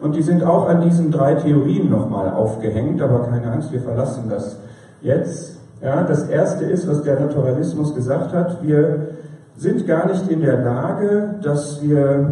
Und 0.01 0.15
die 0.15 0.23
sind 0.23 0.45
auch 0.45 0.69
an 0.69 0.83
diesen 0.83 1.11
drei 1.11 1.35
Theorien 1.35 1.91
nochmal 1.91 2.31
aufgehängt, 2.31 3.01
aber 3.03 3.21
keine 3.25 3.51
Angst, 3.51 3.73
wir 3.73 3.81
verlassen 3.81 4.25
das 4.29 4.59
jetzt. 5.03 5.57
Ja, 5.83 6.03
das 6.03 6.29
erste 6.29 6.65
ist, 6.65 6.89
was 6.89 7.03
der 7.03 7.19
Naturalismus 7.19 7.95
gesagt 7.95 8.33
hat, 8.33 8.63
wir 8.63 9.09
sind 9.57 9.87
gar 9.87 10.09
nicht 10.09 10.29
in 10.29 10.41
der 10.41 10.63
Lage, 10.63 11.37
dass 11.43 11.83
wir 11.83 12.31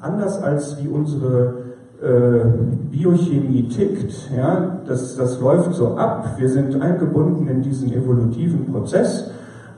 anders 0.00 0.42
als 0.42 0.82
wie 0.82 0.88
unsere 0.88 1.54
äh, 2.02 2.44
Biochemie 2.90 3.68
tickt, 3.68 4.30
ja, 4.36 4.80
das, 4.86 5.16
das 5.16 5.40
läuft 5.40 5.74
so 5.74 5.96
ab. 5.96 6.34
Wir 6.36 6.48
sind 6.48 6.80
eingebunden 6.80 7.48
in 7.48 7.62
diesen 7.62 7.92
evolutiven 7.92 8.70
Prozess 8.70 9.30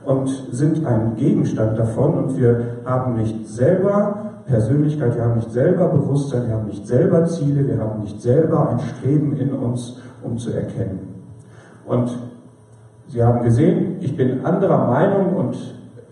und 0.03 0.27
sind 0.51 0.85
ein 0.85 1.15
Gegenstand 1.15 1.77
davon 1.77 2.15
und 2.15 2.37
wir 2.37 2.77
haben 2.85 3.15
nicht 3.15 3.47
selber 3.47 4.41
Persönlichkeit, 4.45 5.15
wir 5.15 5.23
haben 5.23 5.35
nicht 5.35 5.51
selber 5.51 5.89
Bewusstsein, 5.89 6.47
wir 6.47 6.55
haben 6.55 6.67
nicht 6.67 6.87
selber 6.87 7.25
Ziele, 7.25 7.67
wir 7.67 7.77
haben 7.79 8.01
nicht 8.01 8.21
selber 8.21 8.69
ein 8.69 8.79
Streben 8.79 9.37
in 9.37 9.53
uns, 9.53 10.01
um 10.23 10.37
zu 10.37 10.51
erkennen. 10.51 10.99
Und 11.85 12.09
Sie 13.09 13.23
haben 13.23 13.41
gesehen, 13.43 13.97
ich 14.01 14.17
bin 14.17 14.45
anderer 14.45 14.85
Meinung 14.87 15.35
und 15.35 15.57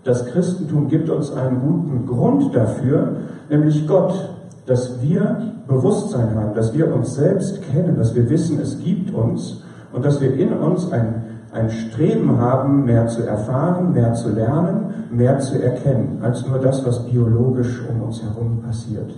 das 0.06 0.26
Christentum 0.26 0.88
gibt 0.88 1.10
uns 1.10 1.32
einen 1.32 1.60
guten 1.60 2.06
Grund 2.06 2.54
dafür, 2.54 3.16
nämlich 3.50 3.86
Gott, 3.86 4.30
dass 4.66 5.02
wir 5.02 5.52
Bewusstsein 5.66 6.34
haben, 6.34 6.54
dass 6.54 6.74
wir 6.74 6.94
uns 6.94 7.14
selbst 7.14 7.62
kennen, 7.70 7.96
dass 7.98 8.14
wir 8.14 8.30
wissen, 8.30 8.60
es 8.60 8.78
gibt 8.82 9.12
uns 9.12 9.62
und 9.92 10.04
dass 10.04 10.20
wir 10.20 10.34
in 10.34 10.52
uns 10.52 10.90
ein 10.92 11.26
ein 11.56 11.70
Streben 11.70 12.38
haben, 12.38 12.84
mehr 12.84 13.06
zu 13.06 13.22
erfahren, 13.22 13.92
mehr 13.92 14.12
zu 14.14 14.30
lernen, 14.30 15.06
mehr 15.10 15.38
zu 15.38 15.62
erkennen, 15.62 16.18
als 16.22 16.46
nur 16.46 16.58
das, 16.58 16.84
was 16.86 17.06
biologisch 17.06 17.82
um 17.88 18.02
uns 18.02 18.22
herum 18.22 18.62
passiert. 18.64 19.10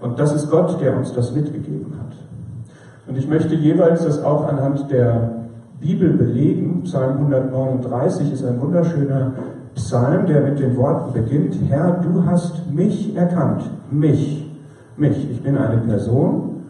Und 0.00 0.18
das 0.18 0.34
ist 0.34 0.50
Gott, 0.50 0.80
der 0.80 0.96
uns 0.96 1.12
das 1.14 1.32
mitgegeben 1.32 1.94
hat. 1.98 2.16
Und 3.06 3.16
ich 3.16 3.28
möchte 3.28 3.54
jeweils 3.54 4.04
das 4.04 4.22
auch 4.22 4.48
anhand 4.48 4.90
der 4.90 5.30
Bibel 5.80 6.10
belegen. 6.10 6.82
Psalm 6.84 7.18
139 7.18 8.32
ist 8.32 8.44
ein 8.44 8.60
wunderschöner 8.60 9.32
Psalm, 9.74 10.26
der 10.26 10.40
mit 10.42 10.58
den 10.58 10.76
Worten 10.76 11.12
beginnt, 11.12 11.56
Herr, 11.68 12.00
du 12.02 12.24
hast 12.24 12.70
mich 12.70 13.14
erkannt, 13.16 13.62
mich, 13.90 14.48
mich. 14.96 15.30
Ich 15.30 15.42
bin 15.42 15.56
eine 15.56 15.78
Person, 15.78 16.62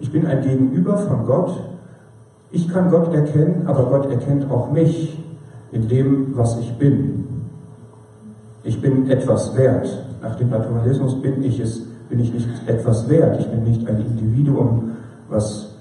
ich 0.00 0.12
bin 0.12 0.26
ein 0.26 0.42
Gegenüber 0.42 0.96
von 0.98 1.26
Gott. 1.26 1.62
Ich 2.50 2.68
kann 2.68 2.90
Gott 2.90 3.12
erkennen, 3.12 3.66
aber 3.66 3.86
Gott 3.86 4.10
erkennt 4.10 4.50
auch 4.50 4.70
mich 4.72 5.22
in 5.72 5.88
dem, 5.88 6.36
was 6.36 6.58
ich 6.58 6.72
bin. 6.78 7.24
Ich 8.62 8.80
bin 8.80 9.10
etwas 9.10 9.56
wert. 9.56 9.88
Nach 10.22 10.34
dem 10.36 10.50
Naturalismus 10.50 11.20
bin 11.20 11.42
ich 11.42 11.60
es, 11.60 11.82
bin 12.08 12.20
ich 12.20 12.32
nicht 12.32 12.48
etwas 12.66 13.08
wert. 13.08 13.38
Ich 13.40 13.48
bin 13.48 13.64
nicht 13.64 13.86
ein 13.86 14.00
Individuum, 14.00 14.92
was 15.28 15.76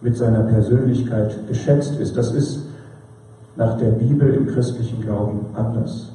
mit 0.00 0.16
seiner 0.16 0.42
Persönlichkeit 0.44 1.36
geschätzt 1.48 1.98
ist. 1.98 2.16
Das 2.16 2.32
ist 2.32 2.65
nach 3.56 3.76
der 3.78 3.90
Bibel 3.90 4.32
im 4.34 4.46
christlichen 4.46 5.00
Glauben 5.00 5.46
anders. 5.54 6.12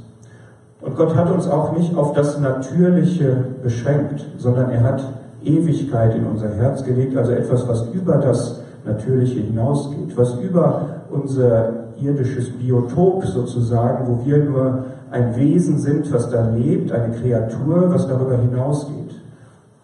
Und 0.81 0.95
Gott 0.95 1.15
hat 1.15 1.31
uns 1.31 1.47
auch 1.47 1.77
nicht 1.77 1.95
auf 1.95 2.13
das 2.13 2.39
Natürliche 2.39 3.45
beschränkt, 3.61 4.25
sondern 4.37 4.69
er 4.71 4.83
hat 4.83 5.03
Ewigkeit 5.43 6.15
in 6.15 6.25
unser 6.25 6.49
Herz 6.49 6.83
gelegt, 6.83 7.15
also 7.17 7.31
etwas, 7.31 7.67
was 7.67 7.87
über 7.93 8.17
das 8.17 8.61
Natürliche 8.85 9.41
hinausgeht, 9.41 10.17
was 10.17 10.39
über 10.39 10.85
unser 11.11 11.81
irdisches 11.99 12.49
Biotop 12.49 13.25
sozusagen, 13.25 14.07
wo 14.07 14.25
wir 14.25 14.37
nur 14.43 14.85
ein 15.11 15.35
Wesen 15.35 15.77
sind, 15.77 16.11
was 16.11 16.29
da 16.29 16.49
lebt, 16.49 16.91
eine 16.91 17.13
Kreatur, 17.13 17.91
was 17.91 18.07
darüber 18.07 18.37
hinausgeht. 18.37 18.97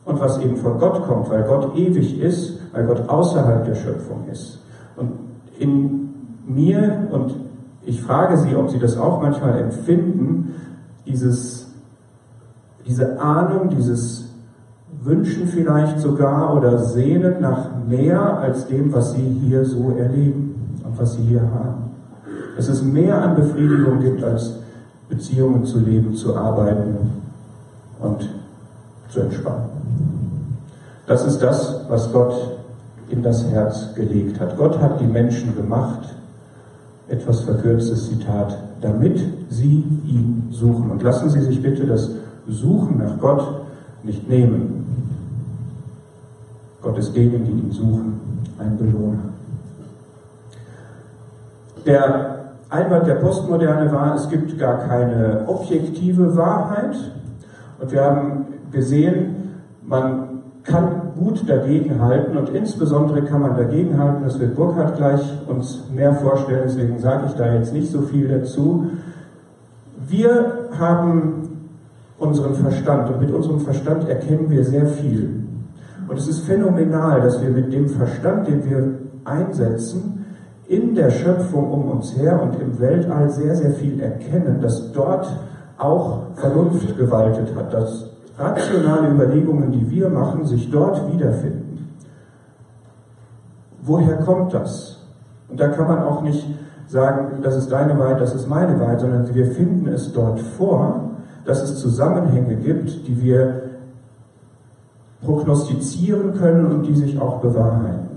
Und 0.05 0.21
was 0.21 0.39
eben 0.39 0.55
von 0.55 0.79
Gott 0.79 1.03
kommt, 1.03 1.29
weil 1.29 1.43
Gott 1.43 1.75
ewig 1.75 2.21
ist, 2.21 2.59
weil 2.71 2.85
Gott 2.85 3.09
außerhalb 3.09 3.65
der 3.65 3.75
Schöpfung 3.75 4.23
ist. 4.31 4.59
Und 4.95 5.11
in 5.59 6.13
mir, 6.47 7.07
und 7.11 7.35
ich 7.85 8.01
frage 8.01 8.37
Sie, 8.37 8.55
ob 8.55 8.69
Sie 8.69 8.79
das 8.79 8.97
auch 8.97 9.21
manchmal 9.21 9.59
empfinden, 9.59 10.55
dieses, 11.05 11.67
diese 12.85 13.19
Ahnung, 13.19 13.69
dieses 13.69 14.25
Wünschen 15.01 15.47
vielleicht 15.47 15.99
sogar 15.99 16.55
oder 16.55 16.79
Sehnen 16.79 17.41
nach 17.41 17.69
mehr 17.87 18.39
als 18.39 18.67
dem, 18.67 18.93
was 18.93 19.13
Sie 19.13 19.39
hier 19.45 19.65
so 19.65 19.95
erleben 19.97 20.79
und 20.83 20.99
was 20.99 21.13
Sie 21.13 21.23
hier 21.23 21.41
haben. 21.41 21.91
Dass 22.55 22.67
es 22.67 22.83
mehr 22.83 23.21
an 23.21 23.35
Befriedigung 23.35 23.99
gibt, 24.01 24.23
als 24.23 24.59
Beziehungen 25.07 25.63
zu 25.65 25.79
leben, 25.79 26.15
zu 26.15 26.35
arbeiten 26.35 26.97
und 28.01 28.29
zu 29.09 29.21
entspannen. 29.21 29.69
Das 31.05 31.25
ist 31.25 31.41
das, 31.41 31.85
was 31.87 32.11
Gott 32.11 32.57
in 33.09 33.23
das 33.23 33.45
Herz 33.45 33.93
gelegt 33.95 34.39
hat. 34.39 34.57
Gott 34.57 34.79
hat 34.81 34.99
die 34.99 35.07
Menschen 35.07 35.55
gemacht, 35.55 36.16
etwas 37.09 37.41
verkürztes 37.41 38.09
Zitat, 38.09 38.57
damit 38.81 39.19
sie 39.49 39.83
ihn 40.05 40.47
suchen. 40.51 40.91
Und 40.91 41.03
lassen 41.03 41.29
Sie 41.29 41.41
sich 41.41 41.61
bitte 41.61 41.85
das 41.85 42.11
Suchen 42.47 42.97
nach 42.97 43.19
Gott 43.19 43.61
nicht 44.03 44.27
nehmen. 44.29 44.85
Gott 46.81 46.97
ist 46.97 47.15
denen, 47.15 47.45
die 47.45 47.51
ihn 47.51 47.71
suchen, 47.71 48.19
ein 48.57 48.77
Belohner. 48.77 49.19
Der 51.85 52.37
Einwand 52.69 53.07
der 53.07 53.15
Postmoderne 53.15 53.91
war, 53.91 54.15
es 54.15 54.29
gibt 54.29 54.57
gar 54.57 54.77
keine 54.87 55.43
objektive 55.47 56.35
Wahrheit. 56.35 56.95
Und 57.79 57.91
wir 57.91 58.03
haben 58.03 58.45
gesehen, 58.71 59.61
man 59.83 60.36
kann 60.67 61.13
gut 61.17 61.49
dagegenhalten 61.49 62.37
und 62.37 62.49
insbesondere 62.49 63.23
kann 63.23 63.41
man 63.41 63.55
dagegenhalten, 63.55 64.23
das 64.23 64.39
wird 64.39 64.55
Burkhardt 64.55 64.97
gleich 64.97 65.21
uns 65.47 65.83
mehr 65.93 66.13
vorstellen, 66.13 66.63
deswegen 66.65 66.99
sage 66.99 67.25
ich 67.27 67.33
da 67.33 67.53
jetzt 67.53 67.73
nicht 67.73 67.89
so 67.89 68.01
viel 68.01 68.27
dazu. 68.27 68.87
Wir 70.07 70.69
haben 70.77 71.49
unseren 72.19 72.55
Verstand 72.55 73.09
und 73.09 73.21
mit 73.21 73.31
unserem 73.31 73.61
Verstand 73.61 74.07
erkennen 74.09 74.49
wir 74.49 74.63
sehr 74.63 74.87
viel. 74.87 75.43
Und 76.07 76.17
es 76.17 76.27
ist 76.27 76.41
phänomenal, 76.41 77.21
dass 77.21 77.41
wir 77.41 77.49
mit 77.49 77.71
dem 77.71 77.89
Verstand, 77.89 78.47
den 78.47 78.69
wir 78.69 78.93
einsetzen, 79.25 80.25
in 80.67 80.95
der 80.95 81.11
Schöpfung 81.11 81.71
um 81.71 81.89
uns 81.91 82.17
her 82.17 82.41
und 82.41 82.59
im 82.61 82.79
Weltall 82.79 83.29
sehr, 83.29 83.55
sehr 83.55 83.71
viel 83.71 84.01
erkennen, 84.01 84.59
dass 84.61 84.91
dort 84.91 85.27
auch 85.77 86.23
Vernunft 86.35 86.97
gewaltet 86.97 87.55
hat, 87.55 87.73
dass 87.73 88.16
rationale 88.37 89.09
Überlegungen, 89.09 89.71
die 89.71 89.89
wir 89.89 90.09
machen, 90.09 90.45
sich 90.45 90.69
dort 90.69 91.11
wiederfinden. 91.11 91.95
Woher 93.81 94.17
kommt 94.17 94.53
das? 94.53 94.97
Und 95.49 95.59
da 95.59 95.69
kann 95.69 95.87
man 95.87 96.03
auch 96.03 96.21
nicht 96.21 96.45
sagen, 96.87 97.41
das 97.41 97.55
ist 97.55 97.71
deine 97.71 97.97
Wahrheit, 97.97 98.21
das 98.21 98.35
ist 98.35 98.47
meine 98.47 98.79
Wahrheit, 98.79 99.01
sondern 99.01 99.33
wir 99.33 99.47
finden 99.47 99.87
es 99.87 100.13
dort 100.13 100.39
vor, 100.39 101.11
dass 101.45 101.63
es 101.63 101.79
Zusammenhänge 101.79 102.55
gibt, 102.57 103.07
die 103.07 103.21
wir 103.21 103.63
prognostizieren 105.21 106.33
können 106.33 106.67
und 106.67 106.83
die 106.83 106.95
sich 106.95 107.19
auch 107.19 107.39
bewahrheiten. 107.39 108.07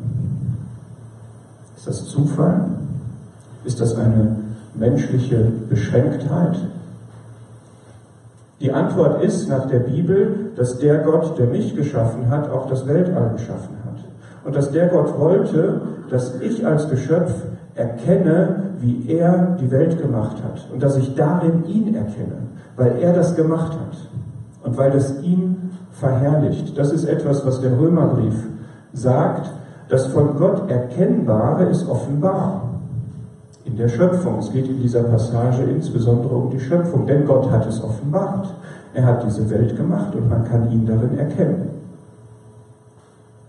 Ist 1.76 1.86
das 1.86 2.04
Zufall? 2.06 2.66
Ist 3.64 3.80
das 3.80 3.96
eine 3.96 4.36
menschliche 4.74 5.50
Beschränktheit? 5.68 6.58
Die 8.60 8.72
Antwort 8.72 9.22
ist 9.22 9.48
nach 9.48 9.66
der 9.66 9.78
Bibel, 9.78 10.52
dass 10.54 10.78
der 10.78 10.98
Gott, 10.98 11.38
der 11.38 11.46
mich 11.46 11.74
geschaffen 11.74 12.28
hat, 12.28 12.50
auch 12.50 12.68
das 12.68 12.86
Weltall 12.86 13.30
geschaffen 13.32 13.76
hat. 13.86 14.04
Und 14.44 14.54
dass 14.54 14.70
der 14.70 14.88
Gott 14.88 15.18
wollte, 15.18 15.80
dass 16.10 16.40
ich 16.40 16.66
als 16.66 16.90
Geschöpf 16.90 17.32
erkenne, 17.74 18.74
wie 18.78 19.08
er 19.08 19.56
die 19.60 19.70
Welt 19.70 20.00
gemacht 20.00 20.36
hat. 20.42 20.68
Und 20.72 20.82
dass 20.82 20.98
ich 20.98 21.14
darin 21.14 21.64
ihn 21.66 21.94
erkenne, 21.94 22.36
weil 22.76 22.98
er 23.00 23.14
das 23.14 23.34
gemacht 23.34 23.72
hat. 23.72 23.96
Und 24.62 24.76
weil 24.76 24.92
es 24.92 25.22
ihn 25.22 25.70
verherrlicht. 25.92 26.76
Das 26.76 26.92
ist 26.92 27.04
etwas, 27.04 27.46
was 27.46 27.62
der 27.62 27.78
Römerbrief 27.78 28.46
sagt. 28.92 29.50
Das 29.88 30.06
von 30.08 30.36
Gott 30.36 30.70
Erkennbare 30.70 31.64
ist 31.64 31.88
offenbar 31.88 32.69
in 33.64 33.76
der 33.76 33.88
Schöpfung. 33.88 34.38
Es 34.38 34.52
geht 34.52 34.68
in 34.68 34.80
dieser 34.80 35.02
Passage 35.02 35.62
insbesondere 35.62 36.34
um 36.34 36.50
die 36.50 36.60
Schöpfung, 36.60 37.06
denn 37.06 37.26
Gott 37.26 37.50
hat 37.50 37.66
es 37.66 37.82
offenbart. 37.82 38.54
Er 38.94 39.04
hat 39.04 39.24
diese 39.24 39.48
Welt 39.50 39.76
gemacht 39.76 40.14
und 40.14 40.28
man 40.28 40.44
kann 40.44 40.70
ihn 40.70 40.86
darin 40.86 41.18
erkennen. 41.18 41.70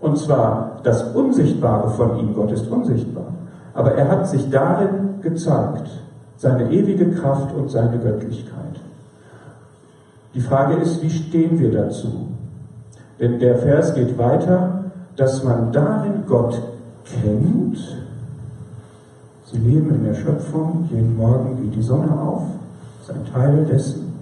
Und 0.00 0.18
zwar 0.18 0.80
das 0.82 1.14
Unsichtbare 1.14 1.90
von 1.90 2.18
ihm, 2.18 2.34
Gott 2.34 2.50
ist 2.52 2.68
unsichtbar, 2.68 3.32
aber 3.74 3.94
er 3.94 4.08
hat 4.08 4.28
sich 4.28 4.50
darin 4.50 5.20
gezeigt, 5.22 5.88
seine 6.36 6.70
ewige 6.70 7.10
Kraft 7.12 7.54
und 7.54 7.70
seine 7.70 7.98
Göttlichkeit. 7.98 8.80
Die 10.34 10.40
Frage 10.40 10.74
ist, 10.74 11.02
wie 11.02 11.10
stehen 11.10 11.58
wir 11.58 11.72
dazu? 11.72 12.28
Denn 13.20 13.38
der 13.38 13.58
Vers 13.58 13.94
geht 13.94 14.18
weiter, 14.18 14.84
dass 15.16 15.44
man 15.44 15.72
darin 15.72 16.24
Gott 16.26 16.60
kennt 17.04 18.01
Sie 19.52 19.58
leben 19.58 19.94
in 19.94 20.04
der 20.04 20.14
Schöpfung, 20.14 20.88
jeden 20.90 21.14
Morgen 21.14 21.60
geht 21.60 21.74
die 21.74 21.82
Sonne 21.82 22.10
auf, 22.10 22.44
ist 23.02 23.10
ein 23.10 23.26
Teil 23.30 23.66
dessen. 23.66 24.14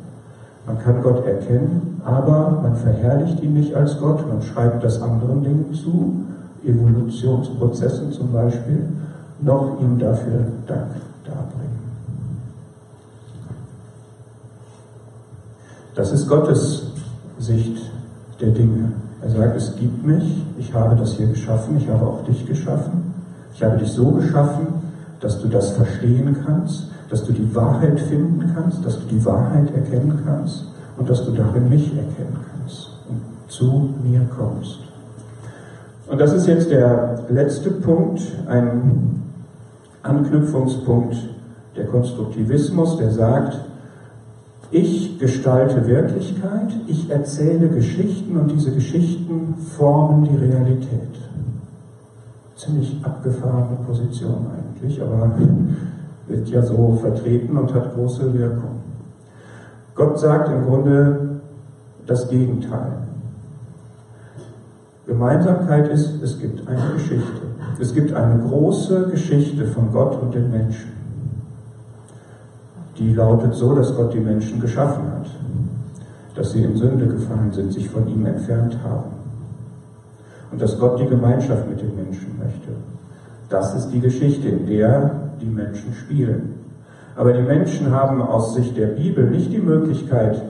Man 0.66 0.78
kann 0.80 1.02
Gott 1.02 1.24
erkennen, 1.24 2.00
aber 2.04 2.60
man 2.62 2.74
verherrlicht 2.74 3.40
ihn 3.40 3.54
nicht 3.54 3.74
als 3.74 3.98
Gott, 4.00 4.26
man 4.28 4.42
schreibt 4.42 4.82
das 4.82 5.00
anderen 5.00 5.44
Dingen 5.44 5.72
zu, 5.72 6.24
Evolutionsprozessen 6.66 8.10
zum 8.12 8.32
Beispiel, 8.32 8.88
noch 9.40 9.80
ihm 9.80 9.98
dafür 9.98 10.46
Dank 10.66 10.90
darbringen. 11.24 11.78
Das 15.94 16.12
ist 16.12 16.28
Gottes 16.28 16.86
Sicht 17.38 17.90
der 18.40 18.50
Dinge. 18.50 18.92
Er 19.22 19.30
sagt, 19.30 19.56
es 19.56 19.76
gibt 19.76 20.04
mich, 20.04 20.44
ich 20.58 20.74
habe 20.74 20.96
das 20.96 21.12
hier 21.12 21.28
geschaffen, 21.28 21.76
ich 21.76 21.88
habe 21.88 22.04
auch 22.04 22.24
dich 22.24 22.46
geschaffen, 22.46 23.14
ich 23.54 23.62
habe 23.62 23.78
dich 23.78 23.92
so 23.92 24.10
geschaffen, 24.12 24.79
dass 25.20 25.40
du 25.40 25.48
das 25.48 25.72
verstehen 25.72 26.36
kannst, 26.44 26.88
dass 27.10 27.24
du 27.24 27.32
die 27.32 27.54
Wahrheit 27.54 28.00
finden 28.00 28.52
kannst, 28.54 28.84
dass 28.84 28.98
du 29.00 29.06
die 29.06 29.24
Wahrheit 29.24 29.74
erkennen 29.74 30.22
kannst 30.24 30.64
und 30.96 31.08
dass 31.08 31.24
du 31.24 31.32
darin 31.32 31.68
mich 31.68 31.88
erkennen 31.96 32.38
kannst 32.52 32.90
und 33.08 33.20
zu 33.48 33.90
mir 34.02 34.20
kommst. 34.36 34.80
Und 36.06 36.20
das 36.20 36.32
ist 36.32 36.46
jetzt 36.46 36.70
der 36.70 37.24
letzte 37.28 37.70
Punkt, 37.70 38.20
ein 38.48 39.22
Anknüpfungspunkt 40.02 41.16
der 41.76 41.86
Konstruktivismus, 41.86 42.96
der 42.96 43.10
sagt, 43.10 43.60
ich 44.72 45.18
gestalte 45.18 45.86
Wirklichkeit, 45.86 46.72
ich 46.86 47.10
erzähle 47.10 47.68
Geschichten 47.68 48.36
und 48.36 48.52
diese 48.52 48.72
Geschichten 48.72 49.54
formen 49.76 50.24
die 50.24 50.36
Realität. 50.36 51.08
Ziemlich 52.60 53.00
abgefahrene 53.02 53.78
Position 53.86 54.46
eigentlich, 54.54 55.00
aber 55.00 55.32
wird 56.26 56.48
ja 56.48 56.62
so 56.62 56.98
vertreten 57.00 57.56
und 57.56 57.72
hat 57.72 57.94
große 57.94 58.32
Wirkung. 58.34 58.80
Gott 59.94 60.18
sagt 60.18 60.50
im 60.50 60.64
Grunde 60.66 61.40
das 62.06 62.28
Gegenteil. 62.28 62.92
Gemeinsamkeit 65.06 65.88
ist, 65.88 66.22
es 66.22 66.38
gibt 66.38 66.68
eine 66.68 66.92
Geschichte. 66.94 67.40
Es 67.80 67.94
gibt 67.94 68.12
eine 68.12 68.42
große 68.42 69.08
Geschichte 69.10 69.66
von 69.66 69.90
Gott 69.90 70.20
und 70.20 70.34
den 70.34 70.50
Menschen. 70.50 70.92
Die 72.98 73.14
lautet 73.14 73.54
so, 73.54 73.74
dass 73.74 73.96
Gott 73.96 74.12
die 74.12 74.20
Menschen 74.20 74.60
geschaffen 74.60 75.04
hat, 75.10 75.26
dass 76.34 76.52
sie 76.52 76.62
in 76.62 76.76
Sünde 76.76 77.06
gefallen 77.06 77.50
sind, 77.52 77.72
sich 77.72 77.88
von 77.88 78.06
ihm 78.06 78.26
entfernt 78.26 78.76
haben 78.84 79.19
und 80.52 80.60
dass 80.60 80.78
Gott 80.78 80.98
die 81.00 81.06
Gemeinschaft 81.06 81.68
mit 81.68 81.80
den 81.80 81.94
Menschen 81.94 82.38
möchte. 82.38 82.70
Das 83.48 83.74
ist 83.74 83.90
die 83.90 84.00
Geschichte, 84.00 84.48
in 84.48 84.66
der 84.66 85.30
die 85.40 85.46
Menschen 85.46 85.92
spielen. 85.94 86.54
Aber 87.16 87.32
die 87.32 87.42
Menschen 87.42 87.90
haben 87.90 88.22
aus 88.22 88.54
Sicht 88.54 88.76
der 88.76 88.86
Bibel 88.86 89.28
nicht 89.28 89.52
die 89.52 89.58
Möglichkeit, 89.58 90.42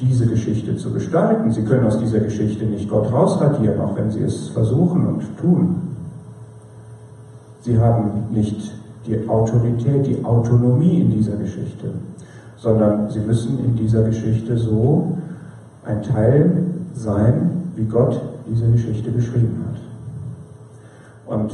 diese 0.00 0.26
Geschichte 0.26 0.76
zu 0.76 0.92
gestalten. 0.92 1.50
Sie 1.50 1.62
können 1.62 1.86
aus 1.86 1.98
dieser 1.98 2.20
Geschichte 2.20 2.64
nicht 2.64 2.88
Gott 2.88 3.12
rausradieren, 3.12 3.80
auch 3.80 3.96
wenn 3.96 4.10
sie 4.10 4.22
es 4.22 4.48
versuchen 4.48 5.06
und 5.06 5.38
tun. 5.38 5.76
Sie 7.60 7.78
haben 7.78 8.24
nicht 8.30 8.72
die 9.06 9.28
Autorität, 9.28 10.06
die 10.06 10.24
Autonomie 10.24 11.00
in 11.00 11.10
dieser 11.10 11.36
Geschichte, 11.36 11.90
sondern 12.56 13.10
sie 13.10 13.20
müssen 13.20 13.64
in 13.64 13.76
dieser 13.76 14.02
Geschichte 14.02 14.56
so 14.56 15.16
ein 15.84 16.02
Teil 16.02 16.64
sein, 16.94 17.70
wie 17.76 17.84
Gott 17.84 18.20
diese 18.48 18.70
Geschichte 18.70 19.10
geschrieben 19.10 19.64
hat. 19.68 19.80
Und 21.26 21.52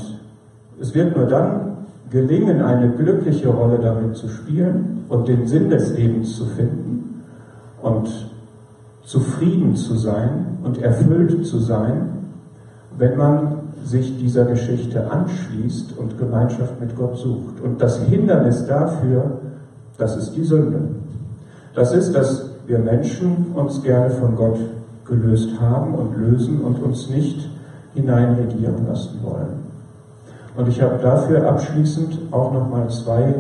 es 0.81 0.95
wird 0.95 1.17
nur 1.17 1.27
dann 1.27 1.73
gelingen, 2.11 2.61
eine 2.61 2.91
glückliche 2.91 3.49
Rolle 3.49 3.79
damit 3.79 4.17
zu 4.17 4.29
spielen 4.29 5.05
und 5.09 5.29
den 5.29 5.47
Sinn 5.47 5.71
des 5.71 5.97
Lebens 5.97 6.37
zu 6.37 6.47
finden 6.47 7.23
und 7.81 8.09
zufrieden 9.05 9.75
zu 9.75 9.97
sein 9.97 10.59
und 10.63 10.81
erfüllt 10.81 11.47
zu 11.47 11.59
sein, 11.59 12.11
wenn 12.99 13.17
man 13.17 13.57
sich 13.85 14.19
dieser 14.19 14.45
Geschichte 14.45 15.11
anschließt 15.11 15.99
und 15.99 16.19
Gemeinschaft 16.19 16.81
mit 16.81 16.95
Gott 16.97 17.17
sucht. 17.17 17.61
Und 17.63 17.81
das 17.81 17.99
Hindernis 18.03 18.67
dafür, 18.67 19.39
das 19.99 20.17
ist 20.17 20.37
die 20.37 20.45
Sünde. 20.45 20.81
Das 21.75 21.93
ist, 21.93 22.15
dass 22.15 22.51
wir 22.67 22.79
Menschen 22.79 23.47
uns 23.55 23.83
gerne 23.83 24.11
von 24.11 24.37
Gott 24.37 24.59
gelöst 25.13 25.61
haben 25.61 25.95
und 25.95 26.17
lösen 26.17 26.61
und 26.63 26.83
uns 26.83 27.11
nicht 27.11 27.51
hineinregieren 27.95 28.87
lassen 28.87 29.21
wollen. 29.23 29.63
Und 30.57 30.69
ich 30.69 30.81
habe 30.81 30.99
dafür 31.03 31.47
abschließend 31.49 32.19
auch 32.31 32.53
nochmal 32.53 32.89
zwei 32.89 33.35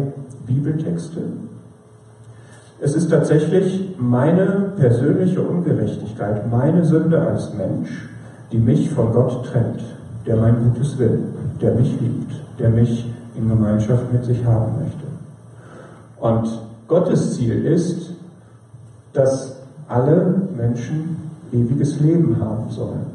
Bibeltexte. 0.46 1.20
Es 2.80 2.94
ist 2.94 3.11
tatsächlich 3.11 3.94
meine 3.98 4.72
persönliche 4.76 5.40
Ungerechtigkeit, 5.40 6.50
meine 6.50 6.85
Sünde 6.85 7.20
als 7.20 7.54
Mensch, 7.54 8.08
die 8.50 8.58
mich 8.58 8.90
von 8.90 9.12
Gott 9.12 9.46
trennt, 9.46 9.82
der 10.26 10.37
mein 10.37 10.56
Gutes 10.64 10.98
will, 10.98 11.20
der 11.61 11.74
mich 11.74 11.98
liebt, 12.00 12.32
der 12.58 12.70
mich 12.70 13.11
in 13.37 13.48
Gemeinschaft 13.48 14.12
mit 14.12 14.24
sich 14.24 14.44
haben 14.44 14.72
möchte. 14.78 15.06
Und 16.20 16.61
Gottes 16.88 17.37
Ziel 17.37 17.64
ist, 17.64 18.11
dass 19.12 19.56
alle 19.88 20.42
Menschen 20.56 21.32
ewiges 21.52 22.00
Leben 22.00 22.40
haben 22.40 22.70
sollen, 22.70 23.06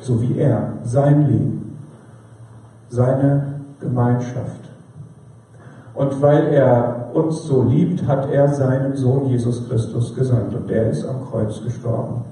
so 0.00 0.20
wie 0.22 0.38
er, 0.38 0.74
sein 0.84 1.26
Leben, 1.28 1.76
seine 2.88 3.60
Gemeinschaft. 3.80 4.70
Und 5.94 6.20
weil 6.20 6.48
er 6.52 7.10
uns 7.14 7.44
so 7.44 7.62
liebt, 7.62 8.06
hat 8.06 8.30
er 8.30 8.48
seinen 8.48 8.96
Sohn 8.96 9.26
Jesus 9.26 9.68
Christus 9.68 10.14
gesandt 10.14 10.54
und 10.54 10.68
der 10.68 10.90
ist 10.90 11.06
am 11.06 11.24
Kreuz 11.30 11.62
gestorben. 11.62 12.22